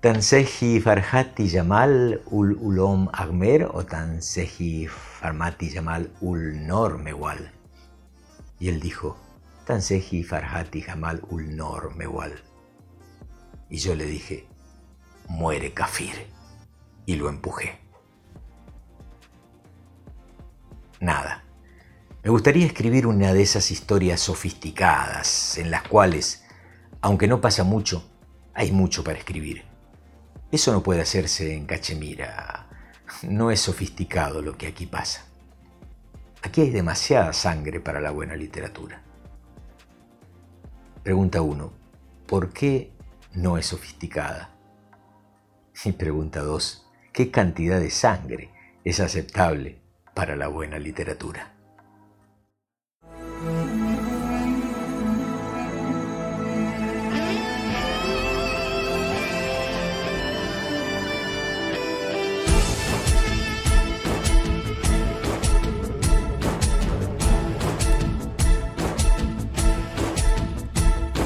Tanseji 0.01 0.81
Farhati 0.81 1.47
Yamal 1.47 2.21
ul 2.29 2.55
Ulom 2.61 3.09
Agmer 3.11 3.65
o 3.73 3.81
Tanseji 3.83 4.87
Farmati 4.87 5.73
Yamal 5.73 6.11
ul 6.21 6.53
Nor 6.67 6.99
Mewal. 6.99 7.51
Y 8.59 8.69
él 8.69 8.79
dijo, 8.79 9.17
Tanseji 9.65 10.23
Farhati 10.23 10.81
Jamal 10.81 11.21
ul 11.31 11.55
Nor 11.55 11.95
Mewal. 11.95 12.33
Y 13.69 13.77
yo 13.77 13.95
le 13.95 14.05
dije, 14.05 14.47
muere 15.27 15.73
Kafir. 15.73 16.27
Y 17.07 17.15
lo 17.15 17.27
empujé. 17.27 17.79
Nada. 20.99 21.43
Me 22.23 22.29
gustaría 22.29 22.67
escribir 22.67 23.07
una 23.07 23.33
de 23.33 23.41
esas 23.41 23.71
historias 23.71 24.19
sofisticadas 24.19 25.57
en 25.57 25.71
las 25.71 25.81
cuales, 25.81 26.43
aunque 27.01 27.27
no 27.27 27.41
pasa 27.41 27.63
mucho, 27.63 28.07
hay 28.53 28.71
mucho 28.71 29.03
para 29.03 29.17
escribir 29.17 29.74
eso 30.51 30.71
no 30.71 30.83
puede 30.83 31.01
hacerse 31.01 31.53
en 31.53 31.65
Cachemira. 31.65 32.67
No 33.23 33.51
es 33.51 33.61
sofisticado 33.61 34.41
lo 34.41 34.57
que 34.57 34.67
aquí 34.67 34.85
pasa. 34.85 35.25
Aquí 36.41 36.61
hay 36.61 36.69
demasiada 36.69 37.33
sangre 37.33 37.79
para 37.79 37.99
la 37.99 38.11
buena 38.11 38.35
literatura. 38.35 39.01
Pregunta 41.03 41.41
uno, 41.41 41.73
¿por 42.27 42.53
qué 42.53 42.91
no 43.33 43.57
es 43.57 43.67
sofisticada? 43.67 44.51
Y 45.83 45.91
pregunta 45.91 46.41
dos, 46.41 46.87
¿qué 47.11 47.31
cantidad 47.31 47.79
de 47.79 47.89
sangre 47.89 48.51
es 48.83 48.99
aceptable 48.99 49.81
para 50.13 50.35
la 50.35 50.47
buena 50.47 50.79
literatura? 50.79 51.54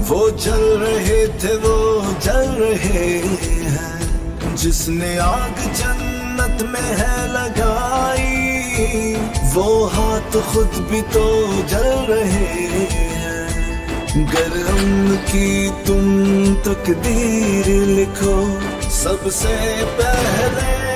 वो 0.00 0.30
जल 0.30 0.78
रहे 0.78 1.26
थे, 1.28 1.56
वो 1.56 2.02
जल 2.20 2.50
रहे 2.50 3.57
जिसने 4.58 5.16
आग 5.18 5.58
जन्नत 5.72 6.62
में 6.62 6.88
है 7.00 7.16
लगाई, 7.32 9.14
वो 9.54 9.84
हाथ 9.86 10.40
खुद 10.52 10.78
भी 10.90 11.02
तो 11.14 11.24
जल 11.62 11.86
रहे 12.10 12.66
हैं। 12.84 14.26
गर्म 14.32 15.16
की 15.30 15.70
तुम 15.86 16.04
तकदीर 16.64 17.66
लिखो, 17.86 18.36
सबसे 18.90 19.54
पहले 20.00 20.87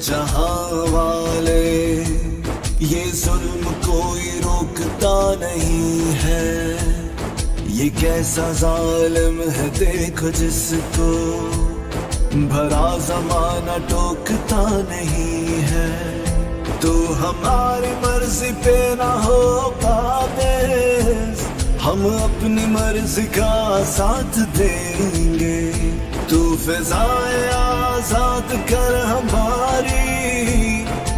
जहाँ 0.00 0.86
वाले 0.92 1.64
ये 2.84 3.04
जुल्म 3.12 3.72
कोई 3.84 4.28
रोकता 4.40 5.12
नहीं 5.40 6.14
है। 6.22 6.46
ये 7.76 7.88
कैसा 8.00 8.46
जालिम 8.60 9.40
है, 9.50 9.68
देखो 9.78 10.30
जिसको 10.38 11.10
भरा 12.48 12.88
जमाना 13.06 13.76
टोकता 13.90 14.62
नहीं 14.88 15.60
है। 15.70 15.88
तू 16.80 16.92
हमारी 17.14 17.92
मर्ज़ी 18.02 18.52
पे 18.64 18.78
ना 18.96 19.12
हो 19.24 19.40
पाते 19.84 20.52
हम 21.82 22.04
अपनी 22.06 22.66
मर्ज़ी 22.72 23.26
का 23.36 23.54
साथ 23.86 24.38
देंगे। 24.56 25.60
तू 26.30 26.40
फिजाए 26.56 27.48
आज़ाद 27.54 28.52
कर 28.70 28.94
हमारी 29.06 29.59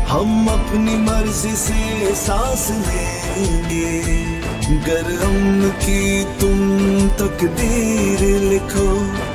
हम 0.08 0.48
अपनी 0.48 0.96
मर्ज़ी 0.96 1.54
से 1.56 2.14
सांस 2.14 2.70
लेंगे। 2.70 3.90
गर्म 4.86 5.70
की 5.84 6.24
तुम 6.24 6.58
तकदीर 7.20 8.20
लिखो 8.40 8.88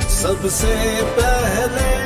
सबसे 0.10 0.76
पहले 1.20 1.97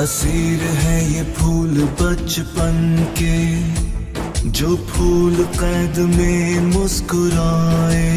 असीर 0.00 0.60
है 0.74 0.98
ये 1.12 1.22
फूल 1.34 1.80
बचपन 2.00 2.76
के, 3.18 4.50
जो 4.50 4.76
फूल 4.90 5.34
कैद 5.56 5.98
में 6.10 6.60
मुस्कुराए, 6.66 8.12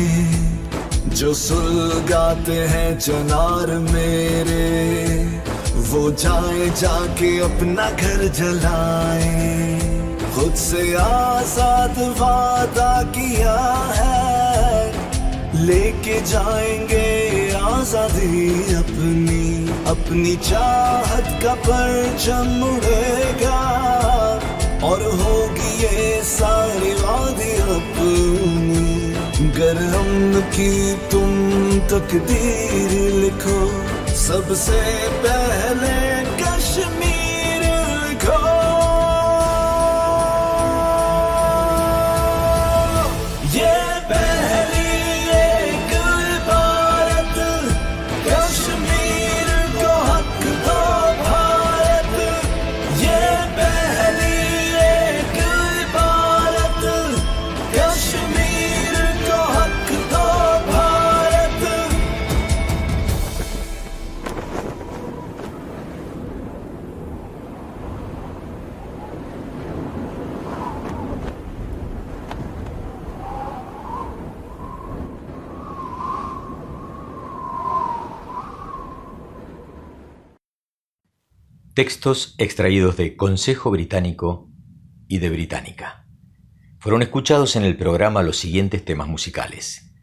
जो 1.15 1.33
सुलगाते 1.33 2.59
हैं 2.67 2.99
चनार 2.99 3.73
मेरे, 3.89 4.69
वो 5.89 6.11
जाए 6.23 6.69
जाके 6.81 7.37
अपना 7.39 7.89
घर 7.89 8.27
जलाए। 8.39 9.33
खुद 10.35 10.53
से 10.55 10.93
आज़ाद 10.95 11.99
वादा 12.19 12.91
किया 13.17 13.57
है, 13.99 14.91
लेके 15.65 16.21
जाएँगे 16.31 17.09
आज़ादी 17.61 18.49
अपनी। 18.75 19.52
अपनी 19.87 20.35
चाहत 20.35 21.43
का 21.43 21.53
परचम 21.55 22.63
उड़ेगा। 22.63 23.59
और 24.83 25.01
होगी 25.03 25.83
ये 25.83 26.21
सारी 26.23 26.93
वादी 26.93 27.53
अपनी। 27.55 28.93
गर 29.49 29.77
हम 29.77 30.41
की 30.41 30.93
तुम 30.93 31.31
तकदीर 31.79 33.13
लिखो। 33.13 33.59
सबसे 34.15 34.81
पहले 35.09 36.02
Textos 82.03 82.35
extraídos 82.37 82.97
de 82.97 83.15
Consejo 83.15 83.71
Británico 83.71 84.51
y 85.07 85.19
de 85.19 85.29
Británica. 85.29 86.05
Fueron 86.79 87.01
escuchados 87.01 87.55
en 87.55 87.63
el 87.63 87.77
programa 87.77 88.23
los 88.23 88.35
siguientes 88.35 88.83
temas 88.83 89.07
musicales. 89.07 89.95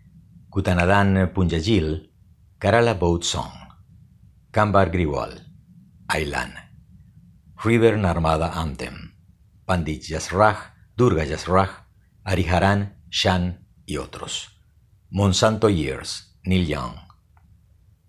Kutanadan 0.49 1.31
Punjajil, 1.35 2.15
Karala 2.57 2.95
Boat 2.95 3.25
Song, 3.25 3.53
Kambar 4.51 4.91
Griwal, 4.91 5.53
Ailan, 6.09 6.55
River 7.63 7.99
Narmada 7.99 8.59
Anthem, 8.59 9.19
Pandit 9.67 10.03
Yasraj, 10.05 10.73
Durga 10.97 11.27
Yasraj, 11.27 11.85
Ariharan, 12.25 12.97
Shan 13.11 13.69
y 13.85 13.99
otros. 13.99 14.59
Monsanto 15.11 15.69
Years, 15.69 16.41
Neil 16.45 16.67
Young, 16.67 16.95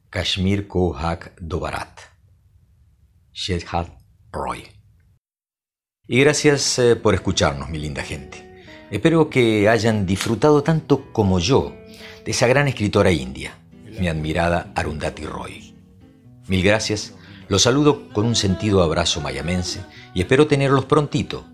Kashmir 0.10 0.70
Kohak 0.70 1.36
Dobarat. 1.42 2.11
Shedhat 3.34 3.88
Roy. 4.32 4.64
Y 6.06 6.20
gracias 6.20 6.78
eh, 6.80 6.98
por 6.98 7.14
escucharnos, 7.14 7.70
mi 7.70 7.80
linda 7.80 8.04
gente. 8.04 8.66
Espero 8.92 9.30
que 9.30 9.70
hayan 9.70 10.06
disfrutado 10.06 10.64
tanto 10.64 11.12
como 11.14 11.40
yo 11.40 11.74
de 12.26 12.32
esa 12.32 12.48
gran 12.48 12.68
escritora 12.68 13.12
india, 13.12 13.58
mi 14.00 14.10
admirada 14.10 14.74
Arundhati 14.76 15.26
Roy. 15.26 15.74
Mil 16.48 16.62
gracias, 16.62 17.14
los 17.48 17.62
saludo 17.62 18.10
con 18.10 18.26
un 18.26 18.36
sentido 18.36 18.84
abrazo 18.84 19.22
mayamense 19.22 19.80
y 20.14 20.22
espero 20.22 20.48
tenerlos 20.48 20.84
prontito. 20.84 21.46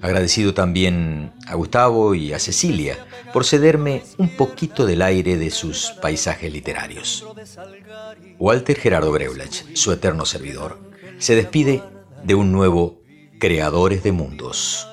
Agradecido 0.00 0.54
también 0.54 1.32
a 1.46 1.54
Gustavo 1.54 2.14
y 2.14 2.32
a 2.32 2.38
Cecilia 2.38 2.96
por 3.32 3.44
cederme 3.44 4.02
un 4.16 4.30
poquito 4.30 4.86
del 4.86 5.02
aire 5.02 5.36
de 5.36 5.50
sus 5.50 5.92
paisajes 6.00 6.50
literarios. 6.50 7.26
Walter 8.38 8.78
Gerardo 8.78 9.12
Breulach, 9.12 9.64
su 9.74 9.92
eterno 9.92 10.24
servidor, 10.24 10.93
se 11.18 11.36
despide 11.36 11.82
de 12.24 12.34
un 12.34 12.52
nuevo 12.52 13.00
Creadores 13.38 14.02
de 14.02 14.12
Mundos. 14.12 14.88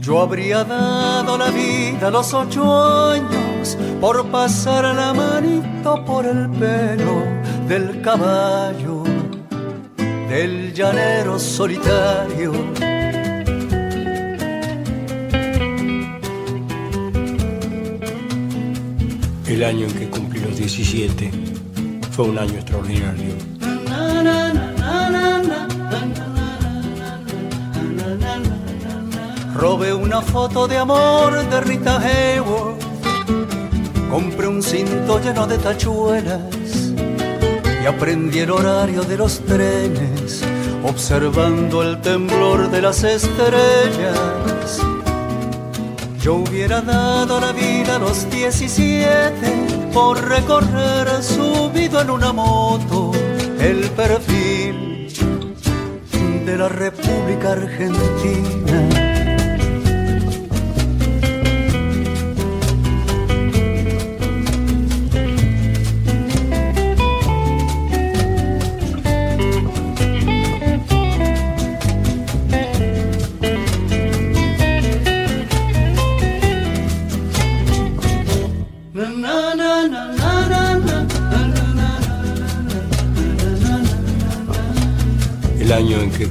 Yo 0.00 0.20
habría 0.20 0.64
dado 0.64 1.38
la 1.38 1.50
vida 1.50 2.08
a 2.08 2.10
los 2.10 2.34
ocho 2.34 3.10
años 3.12 3.78
por 4.00 4.26
pasar 4.30 4.94
la 4.94 5.12
manito 5.12 6.04
por 6.04 6.26
el 6.26 6.50
pelo 6.50 7.22
del 7.68 8.00
caballo, 8.02 9.04
del 10.28 10.72
llanero 10.72 11.38
solitario. 11.38 12.52
El 19.46 19.64
año 19.64 19.86
en 19.86 19.94
que 19.94 20.08
cumplí 20.08 20.40
los 20.40 20.56
17 20.56 21.49
fue 22.20 22.28
un 22.28 22.38
año 22.38 22.52
extraordinario. 22.52 23.32
Robé 29.54 29.94
una 29.94 30.20
foto 30.20 30.68
de 30.68 30.76
amor 30.76 31.48
de 31.48 31.60
Rita 31.62 31.98
Hayworth. 31.98 32.82
Compré 34.10 34.48
un 34.48 34.62
cinto 34.62 35.18
lleno 35.18 35.46
de 35.46 35.56
tachuelas 35.56 36.92
y 37.82 37.86
aprendí 37.86 38.40
el 38.40 38.50
horario 38.50 39.02
de 39.02 39.16
los 39.16 39.40
trenes, 39.40 40.42
observando 40.84 41.82
el 41.82 42.02
temblor 42.02 42.70
de 42.70 42.82
las 42.82 43.02
estrellas. 43.02 44.78
Yo 46.20 46.34
hubiera 46.34 46.82
dado 46.82 47.40
la 47.40 47.52
vida 47.52 47.96
a 47.96 47.98
los 47.98 48.28
17 48.28 49.69
por 49.92 50.22
recorrer 50.28 51.22
subido 51.22 52.00
en 52.00 52.10
una 52.10 52.32
moto 52.32 53.12
el 53.60 53.90
perfil 53.90 55.08
de 56.46 56.56
la 56.56 56.68
República 56.68 57.52
Argentina. 57.52 59.09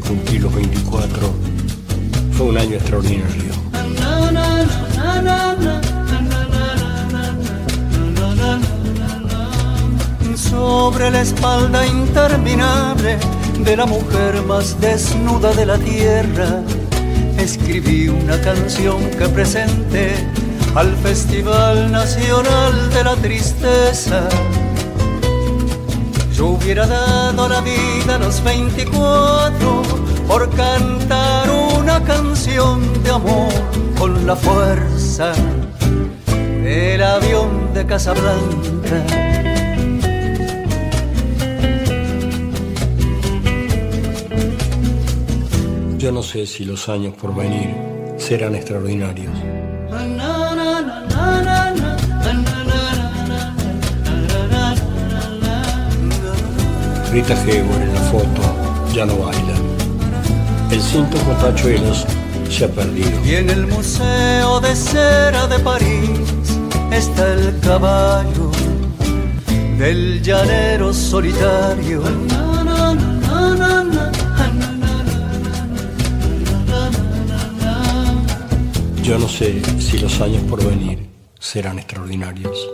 Cumplí 0.09 0.39
los 0.39 0.55
24 0.55 1.19
fue 2.31 2.47
un 2.47 2.57
año 2.57 2.75
extraordinario. 2.77 3.53
Sobre 10.35 11.11
la 11.11 11.21
espalda 11.21 11.85
interminable 11.85 13.17
de 13.59 13.77
la 13.77 13.85
mujer 13.85 14.41
más 14.47 14.81
desnuda 14.81 15.53
de 15.53 15.67
la 15.67 15.77
tierra, 15.77 16.63
escribí 17.37 18.07
una 18.07 18.41
canción 18.41 19.11
que 19.11 19.29
presenté 19.29 20.15
al 20.73 20.95
Festival 21.03 21.91
Nacional 21.91 22.89
de 22.89 23.03
la 23.03 23.15
Tristeza. 23.15 24.27
Yo 26.39 26.51
hubiera 26.51 26.87
dado 26.87 27.49
la 27.49 27.59
vida 27.59 28.15
a 28.15 28.17
los 28.17 28.41
24 28.41 29.83
por 30.25 30.49
cantar 30.55 31.49
una 31.49 32.01
canción 32.05 33.03
de 33.03 33.09
amor 33.09 33.51
con 33.97 34.25
la 34.25 34.37
fuerza 34.37 35.33
del 36.63 37.03
avión 37.03 37.73
de 37.73 37.85
Casablanca. 37.85 39.05
Yo 45.97 46.13
no 46.13 46.23
sé 46.23 46.45
si 46.45 46.63
los 46.63 46.87
años 46.87 47.15
por 47.15 47.35
venir 47.35 47.75
serán 48.15 48.55
extraordinarios. 48.55 49.48
Rita 57.11 57.33
Hayworth 57.33 57.81
en 57.81 57.93
la 57.93 58.01
foto 58.01 58.41
ya 58.93 59.05
no 59.05 59.17
baila. 59.17 59.55
El 60.71 60.81
cinto 60.81 61.17
con 61.25 61.35
tachuelos 61.39 62.05
se 62.49 62.65
ha 62.65 62.67
perdido. 62.67 63.09
Y 63.25 63.35
en 63.35 63.49
el 63.49 63.65
Museo 63.65 64.59
de 64.59 64.75
Cera 64.75 65.47
de 65.47 65.57
París 65.59 66.09
está 66.91 67.33
el 67.33 67.59
caballo 67.61 68.51
del 69.79 70.21
llanero 70.21 70.93
solitario. 70.93 72.03
Yo 79.01 79.17
no 79.17 79.27
sé 79.27 79.59
si 79.79 79.97
los 79.97 80.21
años 80.21 80.43
por 80.43 80.63
venir 80.63 81.09
serán 81.39 81.79
extraordinarios. 81.79 82.68